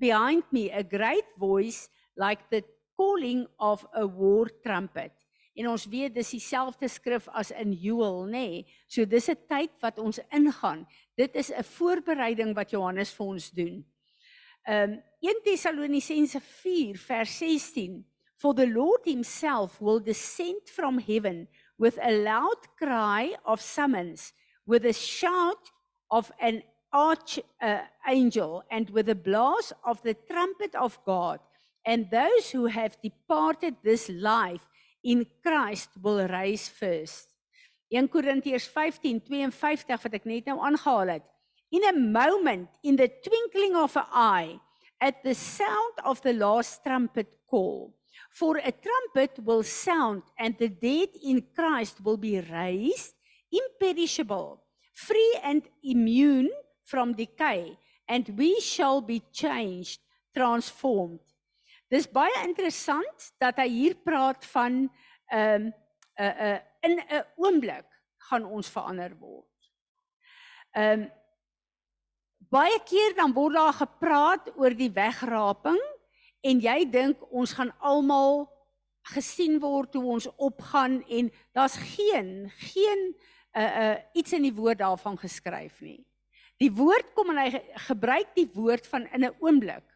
[0.00, 2.64] behind me a great voice like the
[2.96, 5.12] calling of a war trumpet.
[5.54, 8.30] En ons weet dis dieselfde skrif as in Joel, nê?
[8.32, 8.66] Nee.
[8.88, 10.86] So dis 'n tyd wat ons ingaan.
[11.16, 13.84] Dit is 'n voorbereiding wat Johannes vir ons doen.
[14.66, 18.04] Um 1 Tessalonisense 4 vers 16
[18.36, 24.32] For the Lord himself will descend from heaven with a loud cry of summons
[24.64, 25.70] with a shout
[26.08, 27.80] of an arch uh,
[28.70, 31.40] and with the blast of the trumpet of God
[31.84, 34.66] and those who have departed this life
[35.02, 37.28] in Christ will rise first.
[37.90, 41.26] 1 Korintiërs 15:52 wat ek net nou aangehaal het.
[41.70, 44.60] In a moment in the twinkling of an eye
[45.00, 47.94] at the sound of the last trumpet call
[48.30, 53.14] for a trumpet will sound and the dead in Christ will be raised
[53.50, 54.62] imperishable
[54.94, 56.50] free and immune
[56.82, 60.00] from decay and we shall be changed
[60.34, 61.30] transformed
[61.90, 64.84] Dis baie interessant dat hy hier praat van
[65.34, 65.72] ehm um,
[66.20, 67.86] 'n uh, 'n uh, in 'n oomblik
[68.28, 69.70] gaan ons verander word.
[70.70, 71.10] Ehm um,
[72.50, 75.82] baie keer dan word daar gepraat oor die wegraping
[76.40, 78.46] en jy dink ons gaan almal
[79.14, 83.14] gesien word hoe ons opgaan en daar's geen geen
[83.56, 86.06] uh, uh, iets in die woord daarvan geskryf nie.
[86.60, 89.86] Die woord kom en hy gebruik die woord van in 'n oomblik.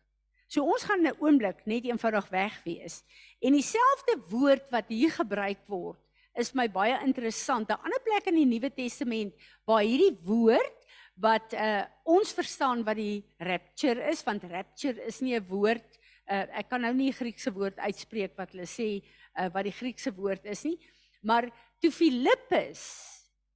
[0.48, 3.04] So ons gaan 'n oomblik net eenvoudig weg wees.
[3.40, 6.00] En dieselfde woord wat hier gebruik word,
[6.34, 7.68] is my baie interessant.
[7.68, 9.34] 'n Ander plek in die Nuwe Testament
[9.66, 10.72] waar hierdie woord
[11.16, 15.98] wat uh ons verstaan wat die rapture is, want rapture is nie 'n woord
[16.30, 19.02] uh ek kan nou nie die Griekse woord uitspreek wat hulle sê
[19.36, 20.78] uh wat die Griekse woord is nie,
[21.22, 21.50] maar
[21.80, 22.82] toe Filippus,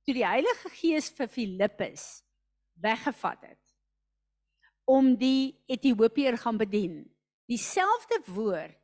[0.04, 2.22] toe die Heilige Gees vir Filippus
[2.80, 3.64] weggevat het
[4.88, 7.02] om die Ethiopiër gaan bedien.
[7.44, 8.76] Dieselfde woord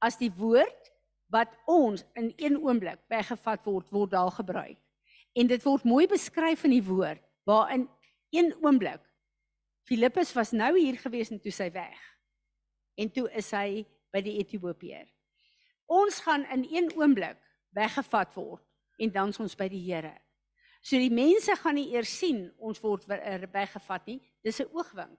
[0.00, 0.88] as die woord
[1.28, 4.78] wat ons in een oomblik weggevat word word daar gebruik.
[5.36, 7.88] En dit word mooi beskryf in die woord waarin
[8.32, 9.04] een oomblik
[9.90, 11.98] Filippus was nou hier gewees en toe sy weg.
[12.94, 13.82] En toe is hy
[14.14, 15.08] by die Ethiopiër.
[15.90, 17.40] Ons gaan in een oomblik
[17.74, 18.62] weggevat word
[19.00, 20.12] en dan ons by die Here.
[20.80, 24.20] So die mense gaan nie eers sien ons word weggevat nie.
[24.42, 25.18] Dis 'n oogwink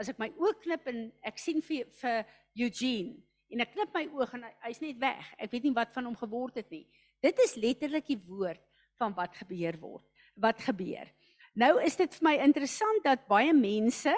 [0.00, 2.24] as ek my oë knip en ek sien vir vir
[2.56, 3.20] Eugene
[3.50, 5.30] en ek knip my oog en hy, hy's net weg.
[5.38, 6.86] Ek weet nie wat van hom geword het nie.
[7.20, 8.62] Dit is letterlik die woord
[9.00, 10.06] van wat gebeur word.
[10.40, 11.10] Wat gebeur?
[11.58, 14.14] Nou is dit vir my interessant dat baie mense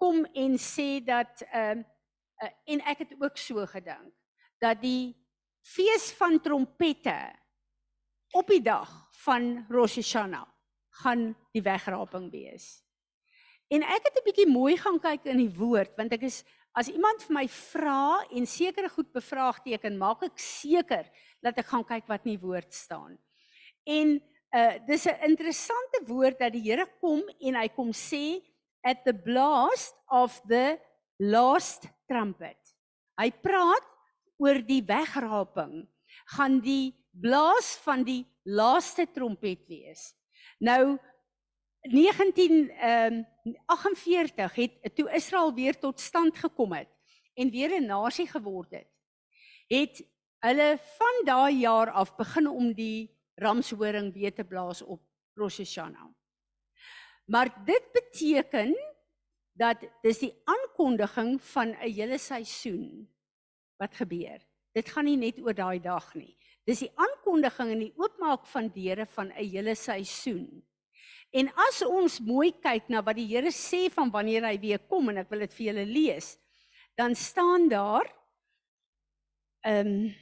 [0.00, 1.92] kom en sê dat ehm uh,
[2.42, 4.12] uh, en ek het ook so gedink
[4.60, 5.14] dat die
[5.64, 7.16] fees van trompette
[8.36, 8.90] op die dag
[9.24, 10.44] van Rosh Hashanah
[11.02, 12.82] gaan die wegraping wees.
[13.72, 16.44] En ek het 'n bietjie mooi gaan kyk in die woord want ek is
[16.76, 21.08] as iemand vir my vra en sekere goed bevraagteken, maak ek seker
[21.42, 23.18] dat ek gaan kyk wat in die woord staan.
[23.86, 24.20] En
[24.52, 28.42] uh dis 'n interessante woord dat die Here kom en hy kom sê
[28.84, 30.78] at the blast of the
[31.18, 32.60] last trumpet.
[33.18, 33.86] Hy praat
[34.38, 35.88] oor die wegraping
[36.36, 40.14] gaan die blaas van die laaste trompet wees.
[40.58, 40.98] Nou
[41.86, 43.22] 19 ehm
[43.66, 46.88] 48 het toe Israel weer tot stand gekom het
[47.34, 48.88] en weer 'n nasie geword het.
[49.66, 50.04] Het
[50.38, 55.00] hulle van daai jaar af begin om die ramshoring weer te blaas op
[55.34, 56.10] Rosh Hashanah.
[57.24, 58.76] Maar dit beteken
[59.52, 63.14] dat dis die aankondiging van 'n hele seisoen
[63.76, 64.46] wat gebeur.
[64.72, 66.36] Dit gaan nie net oor daai dag nie.
[66.66, 70.64] Dis die aankondiging en die oopmaak van deure van 'n hele seisoen.
[71.30, 75.08] En as ons mooi kyk na wat die Here sê van wanneer hy weer kom
[75.08, 76.38] en ek wil dit vir julle lees,
[76.96, 78.06] dan staan daar
[79.66, 80.14] ehm um,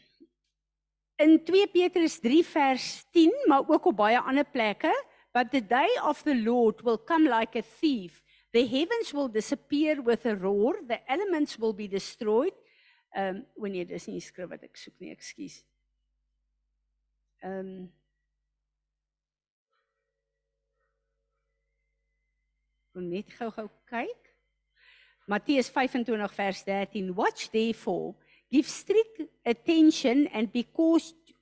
[1.16, 4.90] in 2 Petrus 3 vers 10, maar ook op baie ander plekke,
[5.32, 8.20] but the day of the Lord will come like a thief.
[8.50, 12.54] The heavens will disappear with a roar, the elements will be destroyed.
[13.14, 15.62] Ehm um, wanneer dis nie skryf wat ek soek nie, ekskuus.
[17.44, 17.92] Ehm um,
[22.94, 24.28] Kom net gou-gou kyk.
[25.26, 27.10] Matteus 25 vers 13.
[27.16, 28.14] Watch therefore,
[28.52, 30.62] give strict attention and be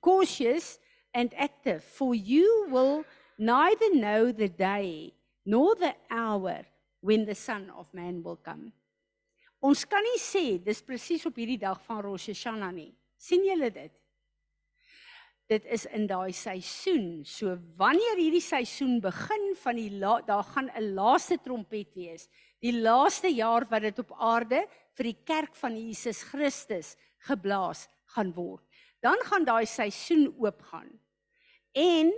[0.01, 0.79] cautious
[1.13, 3.05] and active, for you will
[3.37, 5.13] neither know the day
[5.45, 6.65] nor the hour
[7.01, 8.73] when the son of man will come.
[9.61, 12.91] Ons kan nie sê dis presies op hierdie dag van Rosh Hashanah nie.
[13.15, 13.93] sien julle dit?
[15.51, 17.23] Dit is in daai seisoen.
[17.27, 22.29] So wanneer hierdie seisoen begin van die la, daar gaan 'n laaste trompet wees.
[22.61, 26.95] Die laaste jaar wat dit op aarde vir die kerk van Jesus Christus
[27.27, 28.63] geblaas gaan word.
[29.01, 30.99] Dan gaan daai seisoen oopgaan.
[31.73, 32.13] En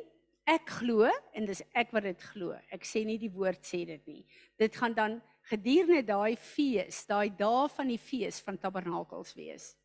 [0.46, 2.54] ek glo en dis ek wat dit glo.
[2.72, 4.26] Ek sê nie die woord sê dit nie.
[4.58, 9.76] Dit gaan dan gedurende daai fees, daai dae van die fees van tabernakels wees.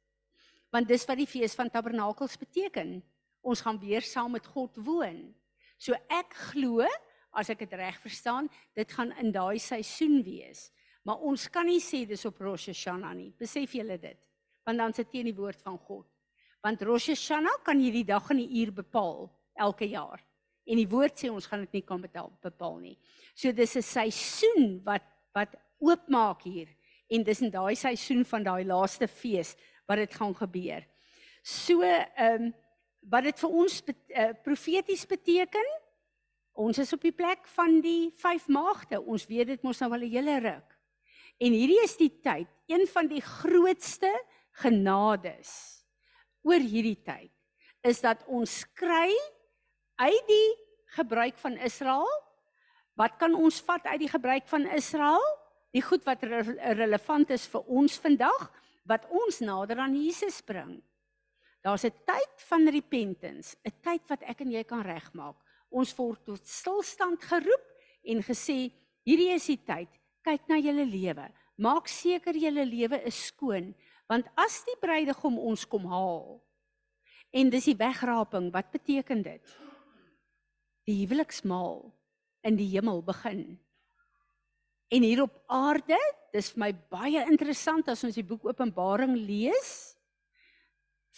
[0.71, 3.01] Want dis wat die fees van tabernakels beteken
[3.43, 5.35] ons gaan weer saam met God woon.
[5.81, 6.87] So ek glo,
[7.33, 10.69] as ek dit reg verstaan, dit gaan in daai seisoen wees.
[11.07, 13.31] Maar ons kan nie sê dis op Rosh Hashanah nie.
[13.41, 14.19] Besef julle dit?
[14.67, 16.07] Want dan sit teen die woord van God.
[16.61, 20.21] Want Rosh Hashanah kan hierdie dag en die uur bepaal elke jaar.
[20.69, 22.99] En die woord sê ons gaan dit nie kan bepaal, bepaal nie.
[23.35, 26.69] So dis 'n seisoen wat wat oopmaak hier
[27.09, 30.85] en dis in daai seisoen van daai laaste fees wat dit gaan gebeur.
[31.43, 32.55] So ehm um,
[33.01, 35.67] wat dit vir ons bet, uh, profeties beteken,
[36.61, 39.01] ons is op die plek van die vyf maagde.
[39.01, 40.77] Ons weet dit mos nou al 'n hele ruk.
[41.41, 44.11] En hierdie is die tyd, een van die grootste
[44.61, 45.85] genades
[46.43, 47.33] oor hierdie tyd
[47.87, 49.09] is dat ons kry
[50.01, 50.51] uit die
[50.97, 52.09] gebruik van Israel.
[52.99, 55.23] Wat kan ons vat uit die gebruik van Israel?
[55.73, 56.43] Die goed wat re
[56.77, 58.51] relevant is vir ons vandag,
[58.85, 60.81] wat ons nader aan Jesus bring.
[61.61, 65.37] Daar's 'n tyd van repentance, 'n tyd wat ek en jy kan regmaak.
[65.71, 67.67] Ons word tot stilstand geroep
[68.05, 68.73] en gesê,
[69.05, 69.89] hierdie is die tyd.
[70.23, 71.31] Kyk na julle lewe.
[71.57, 73.75] Maak seker julle lewe is skoon,
[74.09, 76.41] want as die bruidegom ons kom haal
[77.31, 79.57] en dis die wegraping, wat beteken dit?
[80.89, 81.85] Die huweliksmaal
[82.43, 83.45] in die hemel begin.
[84.91, 85.99] En hier op aarde,
[86.35, 89.90] dis vir my baie interessant as ons die boek Openbaring lees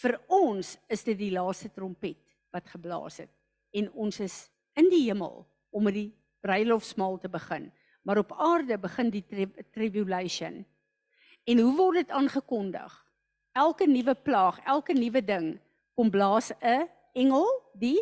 [0.01, 2.19] vir ons is dit die laaste trompet
[2.53, 3.31] wat geblaas het.
[3.73, 4.35] En ons is
[4.77, 6.11] in die hemel om met die
[6.45, 7.71] bruilofsmaal te begin.
[8.03, 10.63] Maar op aarde begin die tri tribulation.
[11.47, 12.91] En hoe word dit aangekondig?
[13.53, 15.59] Elke nuwe plaag elke nuwe ding
[15.95, 17.99] kom blaas 'n engel die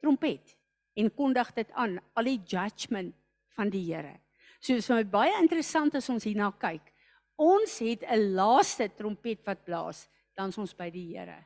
[0.00, 0.56] trompet
[0.96, 3.14] en kondig dit aan al die judgment
[3.56, 4.20] van die Here.
[4.60, 6.92] So is vir my baie interessant as ons hierna kyk.
[7.36, 11.40] Ons het 'n laaste trompet wat blaas dan is ons by die Here.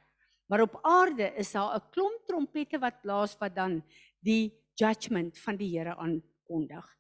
[0.49, 3.83] Maar op aarde is daar 'n klomp trompette wat blaas wat dan
[4.21, 6.97] die judgment van die Here aankondig.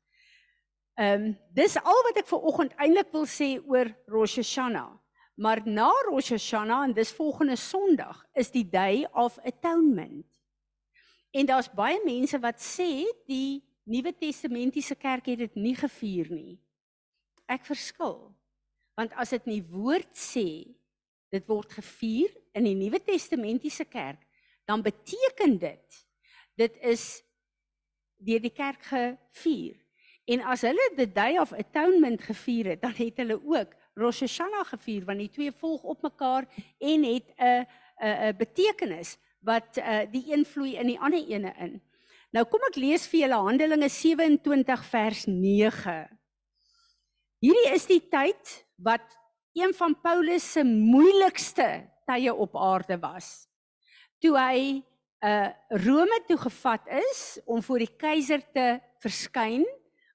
[0.99, 4.99] Ehm um, dis al wat ek vir oggend eintlik wil sê oor Rosh Hashanah.
[5.39, 10.27] Maar na Rosh Hashanah en dis volgende Sondag is die Day of Atonement.
[11.31, 16.59] En daar's baie mense wat sê die Nuwe Testamentiese kerk het dit nie gevier nie.
[17.47, 18.35] Ek verskil.
[18.99, 20.75] Want as dit nie woord sê
[21.31, 24.21] dit word gevier in die Nuwe Testamentiese kerk,
[24.65, 26.05] dan beteken dit
[26.59, 27.23] dit is
[28.19, 29.77] deur die kerk gevier.
[30.29, 34.67] En as hulle the day of atonement gevier het, dan het hulle ook Rosh Hashanah
[34.67, 36.47] gevier want die twee volg op mekaar
[36.79, 37.67] en het 'n
[38.03, 41.81] 'n 'n betekenis wat uh, die een vloei in die ander ene in.
[42.31, 46.09] Nou kom ek lees vir julle Handelinge 27 vers 9.
[47.41, 49.18] Hierdie is die tyd wat
[49.55, 53.49] een van Paulus se moeilikste tye op aarde was.
[54.19, 54.61] Toe hy
[55.25, 59.65] uh Rome toe gevat is om voor die keiser te verskyn,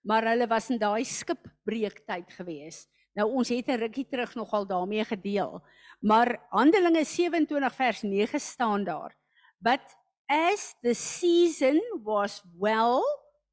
[0.04, 2.86] maar hulle was in daai skipbreektyd gewees.
[3.16, 5.62] Nou ons het 'n rukkie terug nogal daarmee gedeel.
[6.02, 9.16] Maar Handelinge 27 vers 9 staan daar.
[9.60, 9.82] But
[10.28, 13.04] as the season was well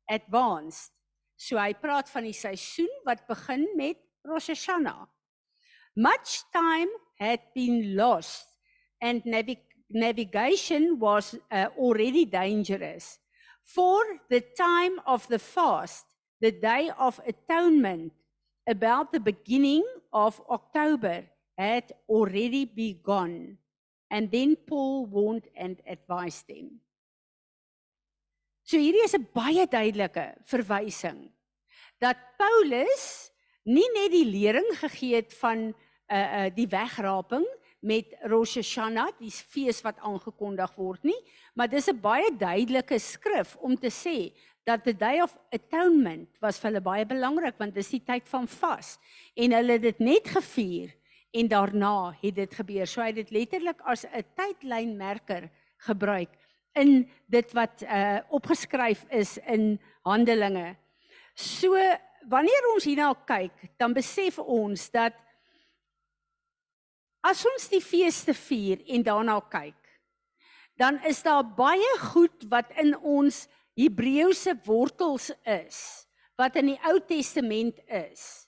[0.06, 0.92] advanced.
[1.36, 5.08] So hy praat van die seisoen wat begin met Rosh Hashanah.
[6.00, 6.88] Much time
[7.18, 8.46] had been lost
[9.02, 13.18] and navig navigation was uh, already dangerous.
[13.64, 16.06] For the time of the fast,
[16.40, 18.12] the day of atonement,
[18.66, 21.24] about the beginning of October,
[21.58, 23.58] had already begun.
[24.10, 26.80] And then Paul warned and advised them.
[28.64, 31.28] So hierdie is 'n baie duidelike verwysing
[32.00, 33.30] dat Paulus
[33.66, 35.74] nie net die lering gegee het van
[36.10, 37.46] uh uh die wegraping
[37.80, 41.16] met Rosh Hashanah, die fees wat aangekondig word nie,
[41.54, 44.32] maar dis 'n baie duidelike skrif om te sê
[44.64, 48.46] dat the day of atonement was vir hulle baie belangrik want dis die tyd van
[48.46, 48.98] vas
[49.36, 50.92] en hulle het dit net gevier
[51.32, 52.86] en daarna het dit gebeur.
[52.86, 55.50] So hy het dit letterlik as 'n tydlynmerker
[55.86, 56.30] gebruik
[56.74, 60.76] in dit wat uh opgeskryf is in Handelinge.
[61.34, 61.74] So
[62.28, 65.14] wanneer ons hierna kyk, dan besef ons dat
[67.22, 69.76] as ons die feeste vier en daarna kyk,
[70.80, 73.44] dan is daar baie goed wat in ons
[73.76, 76.06] Hebreëse wortels is,
[76.40, 78.46] wat in die Ou Testament is.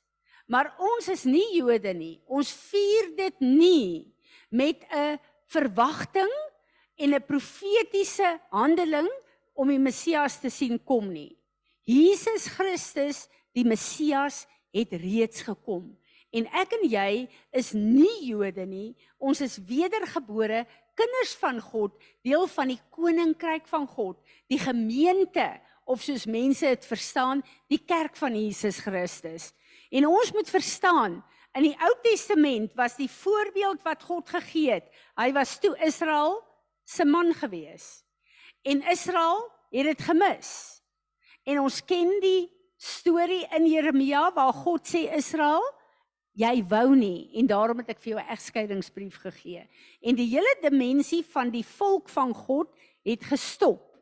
[0.48, 2.16] Maar ons is nie Jode nie.
[2.26, 4.12] Ons vier dit nie
[4.50, 5.18] met 'n
[5.48, 6.32] verwagting
[6.96, 9.08] en 'n profetiese handeling
[9.54, 11.36] om die Messias te sien kom nie.
[11.84, 15.96] Jesus Christus die Messias het reeds gekom.
[16.32, 17.10] En ek en jy
[17.52, 18.94] is nie Jode nie.
[19.20, 20.64] Ons is wedergebore
[20.96, 21.92] kinders van God,
[22.24, 24.18] deel van die koninkryk van God,
[24.48, 25.46] die gemeente
[25.88, 29.50] of soos mense dit verstaan, die kerk van Jesus Christus.
[29.92, 31.20] En ons moet verstaan,
[31.52, 34.88] in die Ou Testament was die voorbeeld wat God gegee het.
[35.20, 36.38] Hy was toe Israel
[36.88, 38.00] se man gewees.
[38.64, 40.80] En Israel het dit gemis.
[41.44, 42.48] En ons ken die
[42.80, 45.62] storie in Jeremia waar God sê Israel,
[46.32, 49.68] jy wou nie en daarom het ek vir jou 'n egskeidingsbrief gegee.
[50.00, 52.68] En die hele dimensie van die volk van God
[53.04, 53.98] het gestop.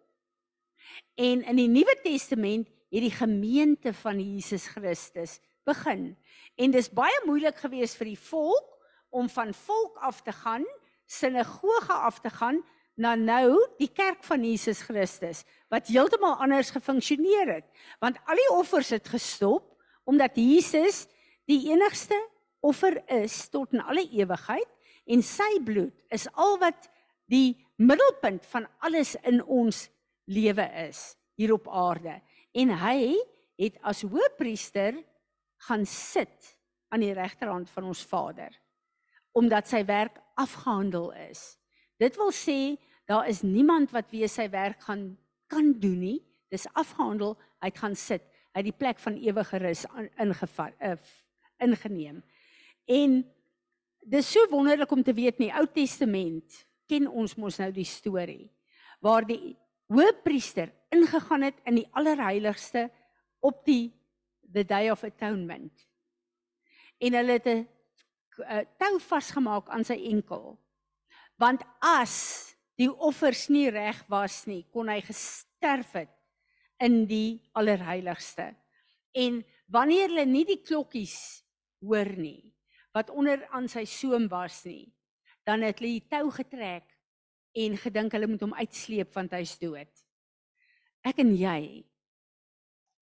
[1.15, 6.17] En in die Nuwe Testament het die gemeente van Jesus Christus begin.
[6.57, 8.79] En dis baie moeilik geweest vir die volk
[9.11, 10.65] om van volk af te gaan,
[11.07, 12.63] sinagoge af te gaan
[12.95, 17.67] na nou die kerk van Jesus Christus wat heeltemal anders gefunksioneer het.
[17.99, 19.67] Want al die offers het gestop
[20.05, 21.07] omdat Jesus
[21.51, 22.17] die enigste
[22.65, 24.69] offer is tot in alle ewigheid
[25.11, 26.89] en sy bloed is al wat
[27.31, 29.89] die middelpunt van alles in ons
[30.31, 31.03] lewe is
[31.41, 32.21] hier op aarde
[32.61, 33.15] en hy
[33.61, 34.99] het as hoëpriester
[35.67, 36.55] gaan sit
[36.91, 38.53] aan die regterhand van ons Vader
[39.37, 41.55] omdat sy werk afgehandel is.
[42.01, 42.77] Dit wil sê
[43.11, 45.13] daar is niemand wat weer sy werk gaan
[45.51, 46.19] kan doen nie.
[46.51, 47.37] Dis afgehandel.
[47.63, 48.25] Hy gaan sit.
[48.55, 49.85] Hy het die plek van ewige rus
[50.19, 50.97] ingevat uh,
[51.61, 52.23] ingeneem.
[52.87, 53.21] En
[54.01, 57.87] dis so wonderlik om te weet in die Ou Testament ken ons mos nou die
[57.87, 58.51] storie
[59.01, 59.57] waar die
[59.91, 62.89] hoëpriester ingegaan het in die allerheiligste
[63.41, 63.93] op die
[64.53, 65.73] the day of atonement.
[67.01, 67.69] En hulle het 'n
[68.79, 70.59] tou vasgemaak aan sy enkel.
[71.37, 76.13] Want as die offers nie reg was nie, kon hy gesterf het
[76.79, 78.55] in die allerheiligste.
[79.13, 81.45] En wanneer hulle nie die klokkies
[81.81, 82.51] hoor nie
[82.95, 84.89] wat onder aan sy soem was nie,
[85.47, 86.89] dan het hulle die tou getrek
[87.55, 89.91] en gedink hulle moet hom uitsleep want hy's dood.
[91.07, 91.61] Ek en jy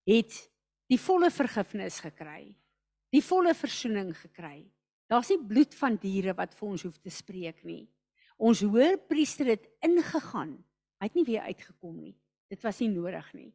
[0.08, 0.36] het
[0.88, 2.52] die volle vergifnis gekry.
[3.12, 4.60] Die volle verzoening gekry.
[5.08, 7.86] Daar's nie bloed van diere wat vir ons hoef te spreek nie.
[8.36, 10.52] Ons hoërpriester het ingegaan.
[11.00, 12.14] Hy het nie weer uitgekom nie.
[12.48, 13.50] Dit was nie nodig nie,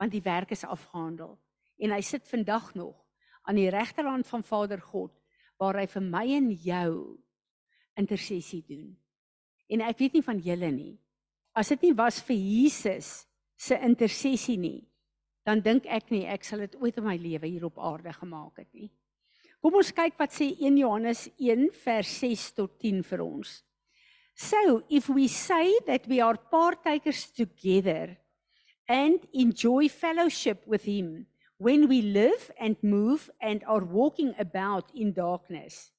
[0.00, 1.38] want die werk is afgehandel
[1.80, 3.03] en hy sit vandag nog
[3.44, 5.12] aan die regterhand van Vader God
[5.60, 6.94] waar hy vir my en jou
[8.00, 8.88] intersessie doen.
[9.70, 10.94] En ek weet nie van julle nie.
[11.54, 13.24] As dit nie was vir Jesus
[13.56, 14.82] se intersessie nie,
[15.46, 18.64] dan dink ek nie ek sal dit ooit in my lewe hier op aarde gemaak
[18.64, 18.90] het nie.
[19.62, 23.62] Kom ons kyk wat sê 1 Johannes 1 vers 6 tot 10 vir ons.
[24.34, 28.16] So, if we say that we are partakers together
[28.88, 31.26] and enjoy fellowship with him
[31.58, 35.90] when we live and move and are walking about in darkness,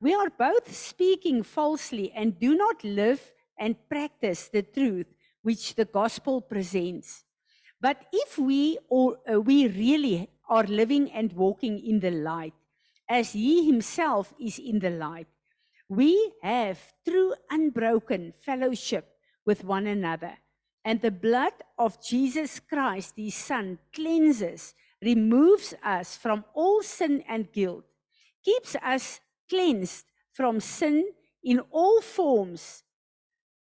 [0.00, 5.06] we are both speaking falsely and do not live and practice the truth
[5.42, 7.24] which the gospel presents.
[7.80, 12.54] But if we or uh, we really are living and walking in the light,
[13.08, 15.28] as he himself is in the light,
[15.88, 16.78] we have
[17.08, 19.06] true unbroken fellowship
[19.44, 20.34] with one another.
[20.84, 24.74] And the blood of Jesus Christ, his Son, cleanses,
[25.06, 27.84] removes us from all sin and guilt,
[28.44, 30.96] keeps us cleansed from sin
[31.42, 32.82] in all forms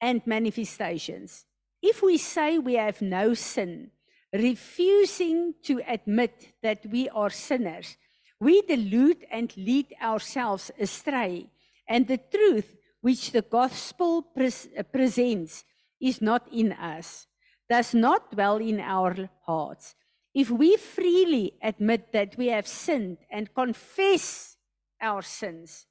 [0.00, 1.44] and manifestations.
[1.82, 3.90] If we say we have no sin,
[4.32, 7.96] refusing to admit that we are sinners,
[8.40, 11.50] we delude and lead ourselves astray
[11.88, 15.64] and the truth which the gospel pres presents
[16.00, 17.26] is not in us,
[17.68, 19.94] does not dwell in our hearts.
[20.34, 24.56] If we freely admit that we have sinned and confess
[25.00, 25.86] our sins,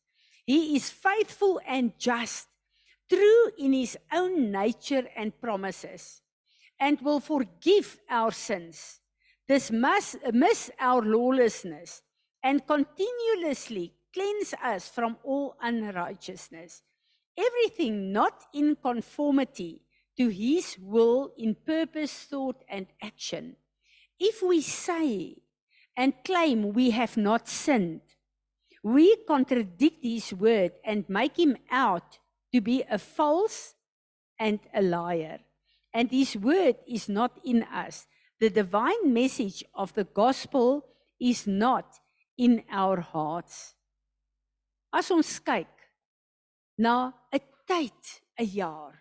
[0.46, 2.50] He is faithful and just,
[3.10, 6.22] true in His own nature and promises,
[6.78, 9.00] and will forgive our sins,
[9.48, 12.02] dismiss miss our lawlessness,
[12.44, 16.84] and continuously cleanse us from all unrighteousness.
[17.38, 19.82] Everything not in conformity
[20.18, 23.56] to his will in purpose, thought, and action.
[24.20, 25.38] If we say
[25.96, 28.02] and claim we have not sinned,
[28.84, 32.20] we contradict his word and make him out
[32.54, 33.76] to be a false
[34.40, 35.40] and a liar.
[35.94, 38.08] And his word is not in us.
[38.40, 40.86] The divine message of the gospel
[41.20, 42.00] is not
[42.38, 43.76] in our hearts.
[44.92, 45.70] As ons kyk
[46.78, 48.02] na 'n tyd,
[48.38, 48.94] 'n jaar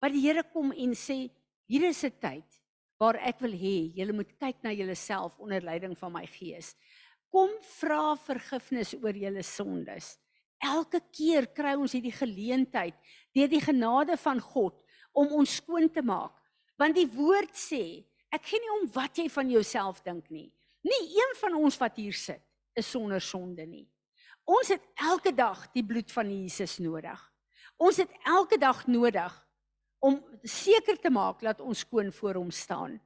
[0.00, 1.30] wat die Here kom en sê
[1.68, 2.59] hier is 'n tyd
[3.00, 6.74] waar ek wil hê julle moet kyk na julleself onder leiding van my gees.
[7.32, 10.18] Kom vra vergifnis oor julle sondes.
[10.60, 12.96] Elke keer kry ons hierdie geleentheid
[13.32, 14.82] deur die genade van God
[15.16, 16.34] om ons skoon te maak.
[16.76, 20.50] Want die woord sê, ek gee nie om wat jy van jouself dink nie.
[20.84, 22.44] Nie een van ons wat hier sit
[22.76, 23.86] is sonder sonde nie.
[24.48, 27.20] Ons het elke dag die bloed van Jesus nodig.
[27.80, 29.32] Ons het elke dag nodig
[30.00, 32.98] om seker te maak dat ons skoon voor hom staan.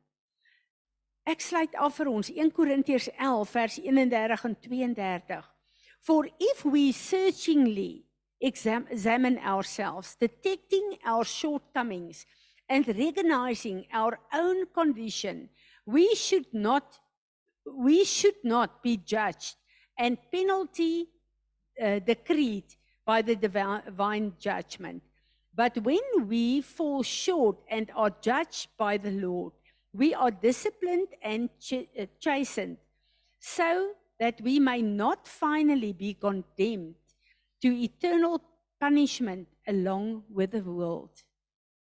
[1.24, 5.50] Ek sluit af vir ons 1 Korintiërs 11 vers 31 en 32.
[6.04, 8.04] For if we searchingly
[8.38, 12.26] examine ourselves, detecting our shortcomings
[12.68, 15.48] and recognizing our own condition,
[15.86, 17.00] we should not
[17.64, 19.56] we should not be judged
[19.98, 21.08] and penalty
[21.82, 22.64] uh, decreed
[23.06, 25.02] by the divine judgment.
[25.56, 29.52] But when we fall short and are judged by the Lord,
[29.92, 32.78] we are disciplined and ch- uh, chastened
[33.38, 36.96] so that we may not finally be condemned
[37.62, 38.40] to eternal
[38.80, 41.22] punishment along with the world.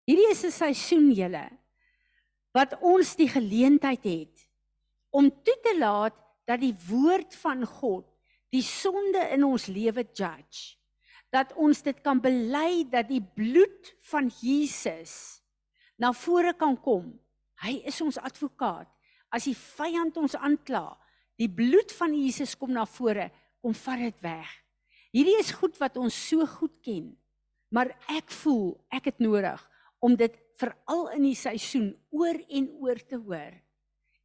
[0.08, 1.50] Hierdie is 'n seisoen julle
[2.54, 4.46] wat ons die geleentheid het
[5.10, 8.06] om toe te laat dat die woord van God
[8.54, 10.78] die sonde in ons lewe judge
[11.36, 15.42] dat ons dit kan bely dat die bloed van Jesus
[16.00, 17.10] na vore kan kom.
[17.64, 18.88] Hy is ons advokaat.
[19.32, 20.94] As die vyand ons aankla,
[21.40, 23.28] die bloed van Jesus kom na vore,
[23.60, 24.52] kom vat dit weg.
[25.16, 27.12] Hierdie is goed wat ons so goed ken.
[27.72, 29.60] Maar ek voel ek het nodig
[30.04, 33.60] om dit veral in die seisoen oor en oor te hoor.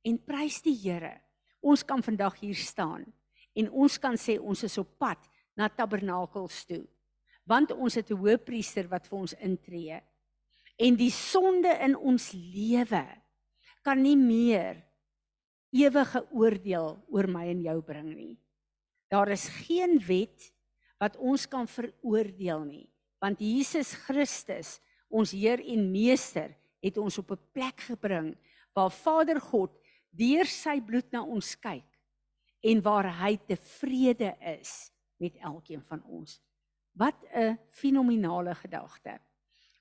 [0.06, 1.16] En prys die Here.
[1.60, 3.02] Ons kan vandag hier staan
[3.58, 5.26] en ons kan sê ons is op pad
[5.58, 6.84] na tabernakels toe
[7.50, 9.98] want ons het 'n hoëpriester wat vir ons intree.
[10.78, 13.06] En die sonde in ons lewe
[13.82, 14.84] kan nie meer
[15.70, 18.38] ewige oordeel oor my en jou bring nie.
[19.10, 20.52] Daar is geen wet
[21.00, 22.86] wat ons kan veroordeel nie,
[23.20, 28.36] want Jesus Christus, ons Heer en Meester, het ons op 'n plek gebring
[28.74, 29.70] waar Vader God
[30.10, 31.86] deur sy bloed na ons kyk
[32.62, 36.40] en waar hy tevrede is met elkeen van ons.
[37.00, 39.20] Wat 'n fenominale gedagte.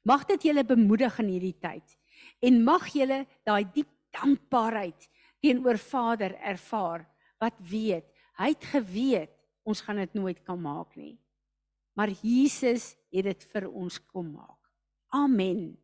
[0.03, 1.97] Mag dit julle bemoedig in hierdie tyd
[2.39, 5.09] en mag julle daai diep dankbaarheid
[5.39, 7.05] teenoor Vader ervaar
[7.39, 8.07] wat weet,
[8.39, 9.32] hy het geweet
[9.63, 11.20] ons gaan dit nooit kan maak nie.
[11.93, 14.59] Maar Jesus het dit vir ons kom maak.
[15.11, 15.78] Amen.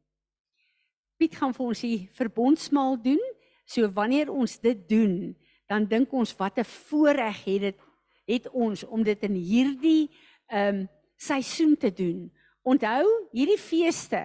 [1.20, 3.22] Piet gaan vir ons die verbondsmaal doen.
[3.66, 5.36] So wanneer ons dit doen,
[5.68, 7.80] dan dink ons wat 'n voorreg het dit
[8.26, 10.10] het ons om dit in hierdie
[10.48, 10.90] ehm um,
[11.26, 12.28] seisoen te doen.
[12.66, 14.22] Onthou, hierdie feeste,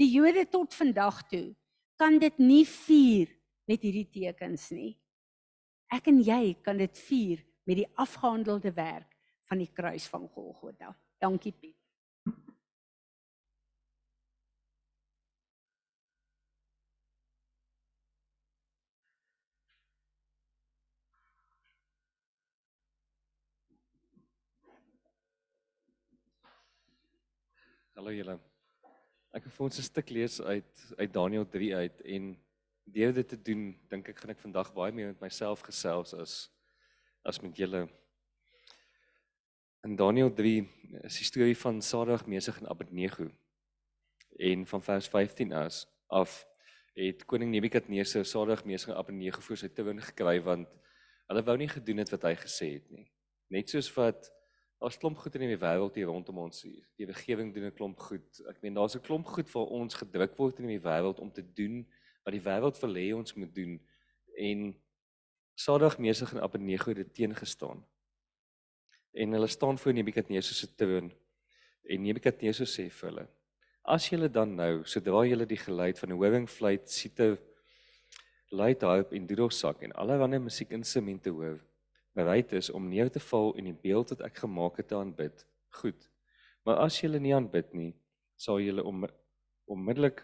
[0.00, 1.50] die Jode tot vandag toe,
[2.00, 3.30] kan dit nie vier
[3.68, 4.94] met hierdie tekens nie.
[5.92, 9.12] Ek en jy kan dit vier met die afgehandelde werk
[9.50, 10.94] van die kruis van Golgotha.
[11.20, 11.81] Dankie Piet.
[27.92, 28.38] Hallo julle.
[29.36, 32.30] Ek wil vir ons 'n stuk lees uit uit Daniël 3 uit en
[32.88, 36.48] deur dit te doen, dink ek gaan ek vandag baie meer met myself gesels as
[37.22, 37.82] as met julle.
[39.84, 40.64] In Daniël 3
[41.04, 43.28] is die storie van Sadrag, Mesig en Abednego.
[44.38, 46.46] En van vers 15 as af
[46.96, 50.68] het koning Nebukadneser Sadrag, Mesig en Abednego voor sy toon gekry want
[51.28, 53.10] hulle wou nie gedoen het wat hy gesê het nie.
[53.50, 54.32] Net soos wat
[54.82, 56.64] Daar's klomp goed in die wêreld hier rondom ons.
[56.98, 58.40] Die regering doen 'n klomp goed.
[58.50, 61.44] Ek meen daar's 'n klomp goed vir ons gedruk word in die wêreld om te
[61.54, 61.86] doen
[62.24, 63.78] wat die wêreld wil hê ons moet doen.
[64.36, 64.74] En
[65.54, 67.84] Sadag Mesig en Abednego het teengestaan.
[69.12, 71.12] En hulle staan voor Nebukadneser se troon.
[71.84, 73.28] En Nebukadneser sê vir hulle:
[73.84, 77.38] "As julle dan nou, sodra julle die geluid van 'n horingfluit, siete,
[78.50, 81.60] luit harp en doedelsak en allerlei musiekinstrumente hoor,
[82.12, 85.46] bereid is om neer te val en die beeld wat ek gemaak het te aanbid.
[85.80, 86.08] Goed.
[86.64, 87.92] Maar as julle nie aanbid nie,
[88.36, 89.06] sal julle om
[89.70, 90.22] onmiddellik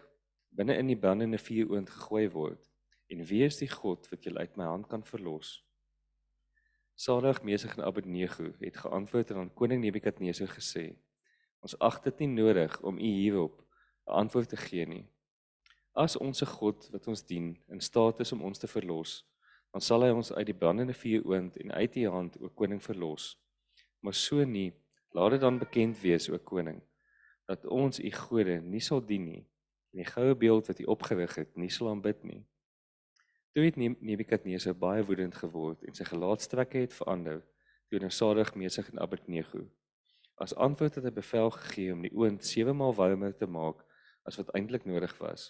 [0.55, 2.69] binne in die brandende vuur oond gegooi word.
[3.09, 5.59] En wie is die God wat julle uit my hand kan verlos?
[6.99, 10.91] Salig Mesig en Abednego het geantwoord en aan koning Nebukadneser gesê:
[11.63, 13.63] Ons ag dit nie nodig om u hierop
[14.07, 15.05] 'n antwoord te gee nie.
[15.93, 19.25] As ons God wat ons dien in staat is om ons te verlos,
[19.71, 22.81] dan sal hy ons uit die brandende vuur oond en uit u hand o koning
[22.83, 23.35] verlos.
[23.99, 24.71] Maar so nie,
[25.13, 26.81] laat dit dan bekend wees o koning
[27.49, 29.41] dat ons u gode nie sal dien nie
[29.89, 32.43] en die goue beeld wat u opgerig het nie sal aanbid nie.
[33.57, 37.41] Toe het Nebukadneser baie woedend geword en sy gelaatstrekke het verander
[37.89, 39.63] toe hy sadig mesig en Abednego.
[40.37, 43.81] As antwoord het hy bevel gegee om die oond 7 maal warmer te maak
[44.29, 45.49] as wat eintlik nodig was.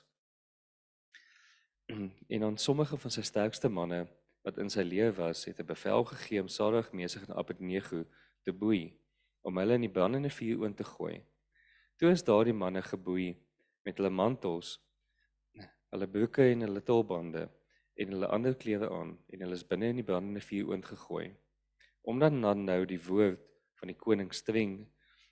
[2.27, 4.03] en aan sommige van sy sterkste manne
[4.45, 8.05] wat in sy lewe was, het 'n bevel gegee om Sadag Mesig en Abednego
[8.43, 8.93] te boei
[9.41, 11.23] om hulle in die brandende vuur oond te gooi.
[11.97, 13.37] Toe is daardie manne geboei
[13.85, 14.79] met hulle mantels,
[15.91, 17.49] hulle broeke en hulle tulbande
[17.95, 21.35] en hulle ander klere aan en hulle is binne in die brandende vuur oorgegooi.
[22.01, 23.41] Omdat dan nou die woord
[23.79, 24.87] van die koning streng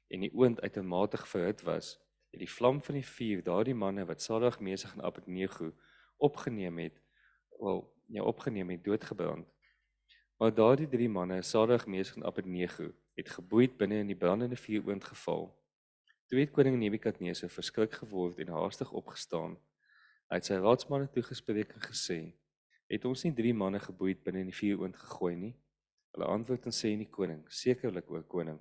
[0.07, 1.99] en die oond uitermate verhit was,
[2.31, 5.71] het die vlam van die vuur daardie manne wat Sadag Mesig en Abednego
[6.17, 7.01] opgeneem het,
[7.59, 9.47] wel, ja opgeneem het doodgebrand.
[10.37, 14.85] Maar daardie drie manne, Sadag Mesig en Abednego, het geboeid binne in die brandende vuur
[14.85, 15.47] oond geval.
[16.27, 19.55] Toe het koning Nebukadneser verskrik geword en haastig opgestaan.
[20.27, 22.19] Hy het sy raadsmanne toegespreek en gesê:
[22.91, 25.55] "Het ons nie drie manne geboeid binne in die vuur oond gegooi nie?"
[26.11, 28.59] Hulle antwoord en sê die koning: "Sekerlik o koning."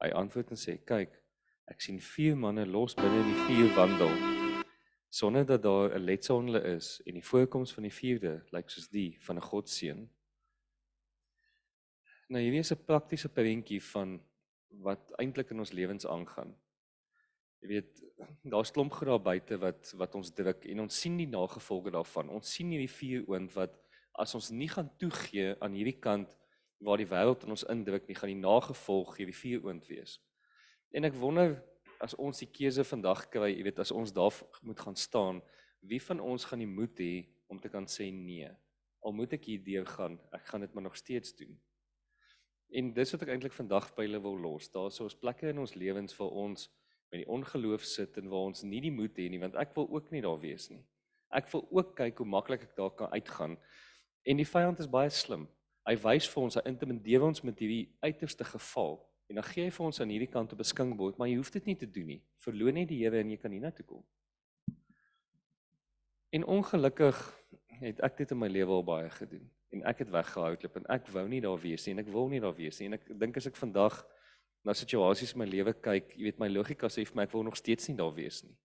[0.00, 1.20] Hy antwoord en sê: "Kyk,
[1.66, 4.35] ek sien vier manne los binne in die vuur wandel
[5.16, 8.70] sonder dat daar 'n letsel in hulle is en die voorkoms van die vierde lyk
[8.70, 10.10] soos die van 'n godseun."
[12.28, 14.20] Nou hierdie is 'n praktiese prentjie van
[14.68, 16.54] wat eintlik in ons lewens aangaan.
[17.60, 18.02] Jy weet,
[18.42, 22.28] daar's klomp goed daar buite wat wat ons druk en ons sien die nagevolge daarvan.
[22.28, 23.78] Ons sien hierdie vuur oond wat
[24.12, 26.36] as ons nie gaan toegee aan hierdie kant
[26.78, 30.20] waar die wêreld in ons indruk nie, gaan die nagevolg hierdie vuur oond wees.
[30.92, 31.62] En ek wonder
[32.00, 35.42] as ons die keuse vandag kry, jy weet, as ons daar moet gaan staan,
[35.80, 38.48] wie van ons gaan die moed hê om te kan sê nee?
[39.06, 41.54] Al moet ek hier deur gaan, ek gaan dit maar nog steeds doen.
[42.74, 44.68] En dis wat ek eintlik vandag by julle wil los.
[44.74, 46.68] Daar's 'n plekke in ons lewens vir ons
[47.12, 49.88] met die ongeloof sit en waar ons nie die moed het nie, want ek wil
[49.88, 50.82] ook nie daar wees nie.
[51.30, 53.56] Ek wil ook kyk hoe maklik ek daar kan uitgaan.
[54.24, 55.48] En die vyand is baie slim.
[55.86, 59.70] Hy wys vir ons, hy intimideer ons met hierdie uiterste geval en dan gee hy
[59.70, 62.22] vir ons aan hierdie kant 'n skinkbord, maar jy hoef dit nie te doen nie.
[62.38, 64.04] Verloon net die Here en jy kan hiernatoe kom.
[66.30, 67.16] En ongelukkig
[67.80, 71.08] het ek dit in my lewe al baie gedoen en ek het weggehardloop en ek
[71.08, 73.36] wou nie daar wees nie en ek wil nie daar wees nie en ek dink
[73.36, 74.04] as ek vandag
[74.64, 77.44] na situasies in my lewe kyk, jy weet my logika sê vir my ek wil
[77.46, 78.56] nog steeds nie daar wees nie.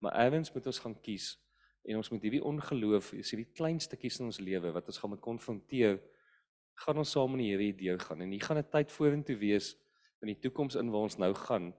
[0.00, 1.34] Maar eers moet ons gaan kies
[1.84, 5.12] en ons moet hierdie ongeloof, is hierdie klein stukkies in ons lewe wat ons gaan
[5.12, 5.98] moet konfronteer,
[6.80, 9.74] gaan ons saam in die Here idee gaan en hier gaan 'n tyd vorentoe wees
[10.24, 11.72] in die toekoms in waar ons nou gaan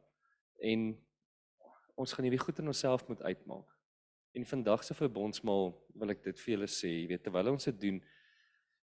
[0.62, 0.92] en
[1.96, 3.72] ons gaan hierdie goed in onsself moet uitmaak.
[4.36, 7.78] En vandag se verbondsmaal wil ek dit vir julle sê, jy weet terwyl ons dit
[7.88, 8.02] doen,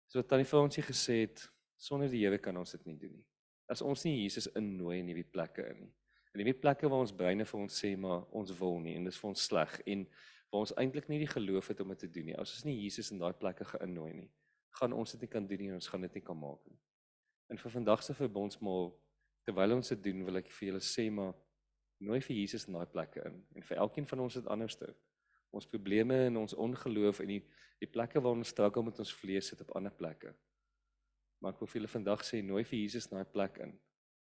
[0.08, 1.42] So tannie vir ons het gesê het
[1.76, 3.26] sonder die Here kan ons dit nie doen nie.
[3.68, 5.90] As ons nie Jesus innooi in hierdie plekke in nie.
[6.32, 9.18] In hierdie plekke waar ons breine vir ons sê maar ons wil nie en dis
[9.20, 10.06] vir ons sleg en
[10.48, 12.36] waar ons eintlik nie die geloof het om dit te doen nie.
[12.40, 14.30] As ons nie Jesus in daai plekke geïnnooi nie,
[14.80, 16.80] gaan ons dit nie kan doen nie en ons gaan dit nie kan maak nie.
[17.52, 18.88] En vir vandag se verbondsmaal
[19.48, 21.32] terwyl ons dit doen, wil ek vir julle sê maar
[22.04, 24.92] nooi vir Jesus in daai plekke in en vir elkeen van ons het anderste
[25.50, 27.42] ons probleme en ons ongeloof en die
[27.78, 30.32] die plekke waar ons struggle met ons vlees sit op ander plekke.
[31.38, 33.78] Maar ek wil vir julle vandag sê nooi vir Jesus na 'n plek in.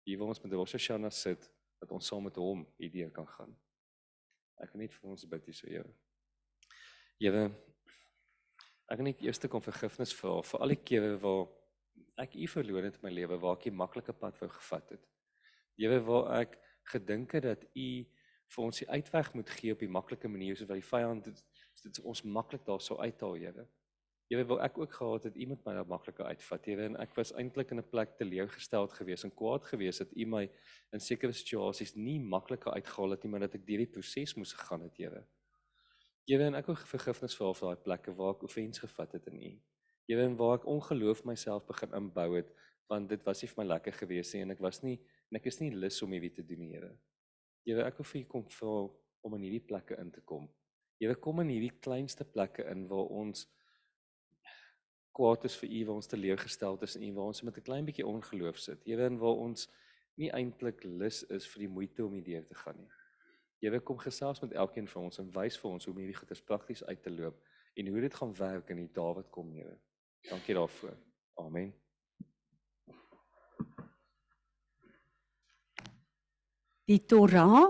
[0.05, 1.49] Hier waar ons met Rosh Hashanah sit,
[1.79, 3.55] dat ons saam met hom hierdeur kan gaan.
[4.59, 5.93] Ek wil net vir ons bid hier so Here.
[7.19, 7.51] Here,
[8.89, 11.47] ek wil net eers kom vergifnis vra vir al die kere waar
[12.19, 15.03] ek U verloor het in my lewe waar ek 'n maklike pad wou gevat het.
[15.77, 16.57] Here waar ek
[16.91, 17.89] gedink het dat U
[18.49, 21.43] vir ons die uitweg moet gee op die maklike manier soos wat die vyand dit
[21.83, 23.67] dit ons maklik daar sou uithaal, Here.
[24.29, 27.31] Here wil ek ook gehad het iemand my daar makliker uitvat, Here, en ek was
[27.33, 30.49] eintlik in 'n plek teleurgesteld geweest en kwaad geweest dat U my
[30.93, 34.53] in sekere situasies nie makliker uitgehaal het nie, maar dat ek deur die proses moes
[34.53, 35.25] gegaan het, Here.
[36.27, 39.41] Here, en ek wil vergifnis vra vir daai plekke waar ek offens gevat het in
[39.41, 39.59] U.
[40.09, 42.47] Here, en waar ek ongeloof myself begin inbou het,
[42.89, 44.95] want dit was nie vir my lekker geweest nie en ek was nie
[45.29, 46.89] en ek is nie lus om hierdie te doen, Here.
[47.67, 48.71] Here, ek wil vir u kom vra
[49.21, 50.47] om in hierdie plekke in te kom.
[50.97, 53.43] Here, kom in hierdie kleinste plekke in waar ons
[55.13, 57.85] kwaad is vir u, waar ons teleurgesteld is in u, waar ons met 'n klein
[57.85, 58.81] bietjie ongeloof sit.
[58.89, 59.67] Here, en waar ons
[60.17, 62.89] nie eintlik lus is vir die moeite om hierdeur te gaan nie.
[63.61, 66.41] Here, kom gesels met elkeen van ons en wys vir ons hoe om hierdie goeie
[66.45, 67.37] prakties uit te loop
[67.75, 69.77] en hoe dit gaan werk in die dae wat kom, Here.
[70.27, 70.97] Dankie daarvoor.
[71.39, 71.71] Amen.
[76.89, 77.69] Die Torah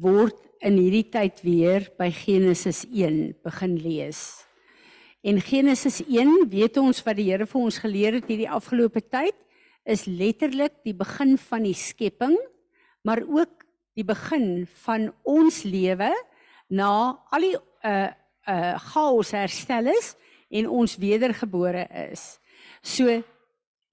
[0.00, 4.44] word in hierdie tyd weer by Genesis 1 begin lees.
[5.24, 9.36] En Genesis 1, weet ons wat die Here vir ons geleer het hierdie afgelope tyd,
[9.84, 12.34] is letterlik die begin van die skepping,
[13.04, 13.64] maar ook
[13.96, 16.10] die begin van ons lewe
[16.72, 16.90] na
[17.32, 18.10] al die uh
[18.44, 20.10] uh chaos herstel is
[20.54, 22.38] en ons wedergebore is.
[22.82, 23.10] So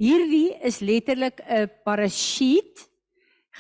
[0.01, 2.87] hierdie is letterlik 'n parashiet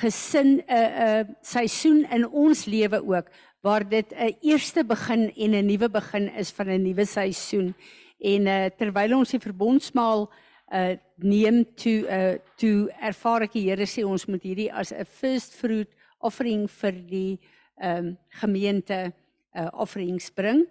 [0.01, 3.27] gesin 'n 'n seisoen in ons lewe ook
[3.61, 7.75] waar dit 'n eerste begin en 'n nuwe begin is van 'n nuwe seisoen.
[8.19, 10.31] En uh, terwyl ons die verbondsmaal
[10.73, 15.05] uh neem toe uh toe ervaar ek die Here sê ons moet hierdie as 'n
[15.05, 15.89] first fruit
[16.19, 17.39] offering vir die
[17.83, 19.13] um, gemeente
[19.53, 20.65] uh offerings bring.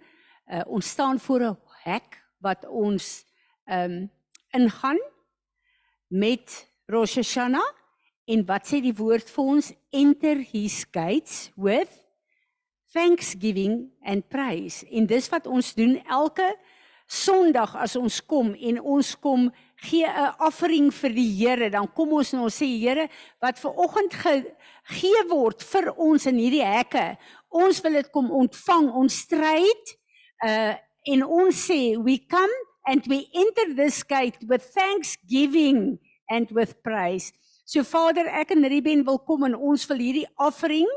[0.49, 3.21] Uh ons staan voor 'n hek wat ons
[3.69, 4.09] ehm um,
[4.51, 4.99] ingaan
[6.11, 7.69] met Rosh Hashanah
[8.27, 11.91] en wat sê die woord vir ons enter his gates with
[12.91, 14.83] thanksgiving and praise.
[14.91, 16.51] En dis wat ons doen elke
[17.11, 19.49] Sondag as ons kom en ons kom
[19.83, 23.09] gee 'n offering vir die Here, dan kom ons en ons sê Here,
[23.41, 27.17] wat ver oggend gegee word vir ons in hierdie hekke,
[27.49, 29.97] ons wil dit kom ontvang, ons stryd
[30.45, 30.75] uh
[31.07, 32.53] en ons sê we come
[32.87, 35.99] and we enter this gate with thanksgiving
[36.29, 37.33] and with praise.
[37.65, 40.89] So Vader, ek en Ruben wil kom en ons wil hierdie offering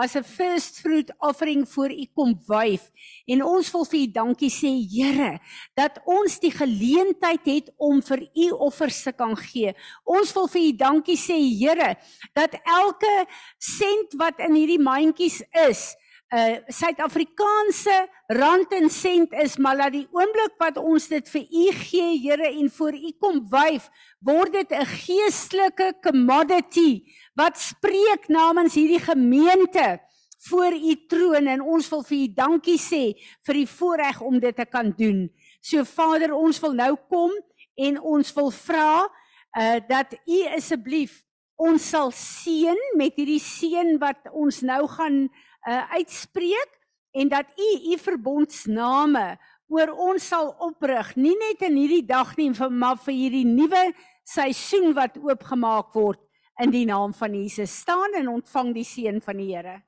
[0.00, 2.90] as 'n first fruit offering voor U kom wyf.
[3.26, 5.40] En ons wil vir U dankie sê, Here,
[5.74, 9.74] dat ons die geleentheid het om vir U offers te kan gee.
[10.04, 11.96] Ons wil vir U dankie sê, Here,
[12.32, 13.26] dat elke
[13.58, 15.94] sent wat in hierdie mandjies is,
[16.32, 17.96] uh, Suid-Afrikaanse
[18.32, 22.48] rand en sent is, maar laat die oomblik wat ons dit vir U gee, Here,
[22.48, 23.90] en voor U kom wyf,
[24.24, 27.04] word dit 'n geestelike commodity
[27.36, 30.00] wat spreek namens hierdie gemeente
[30.48, 33.14] voor U troon en ons wil vir U dankie sê
[33.46, 35.30] vir die voorreg om dit te kan doen.
[35.60, 37.30] So Vader, ons wil nou kom
[37.76, 39.08] en ons wil vra
[39.52, 41.22] uh dat U asseblief
[41.62, 45.28] ons sal seën met hierdie seën wat ons nou gaan
[45.68, 46.78] uh uitspreek
[47.12, 49.38] en dat u u verbondsname
[49.68, 53.92] oor ons sal oprig nie net in hierdie dag nie maar vir hierdie nuwe
[54.24, 56.20] seisoen wat oopgemaak word
[56.60, 57.72] in die naam van Jesus.
[57.80, 59.80] Staan en ontvang die seën van die Here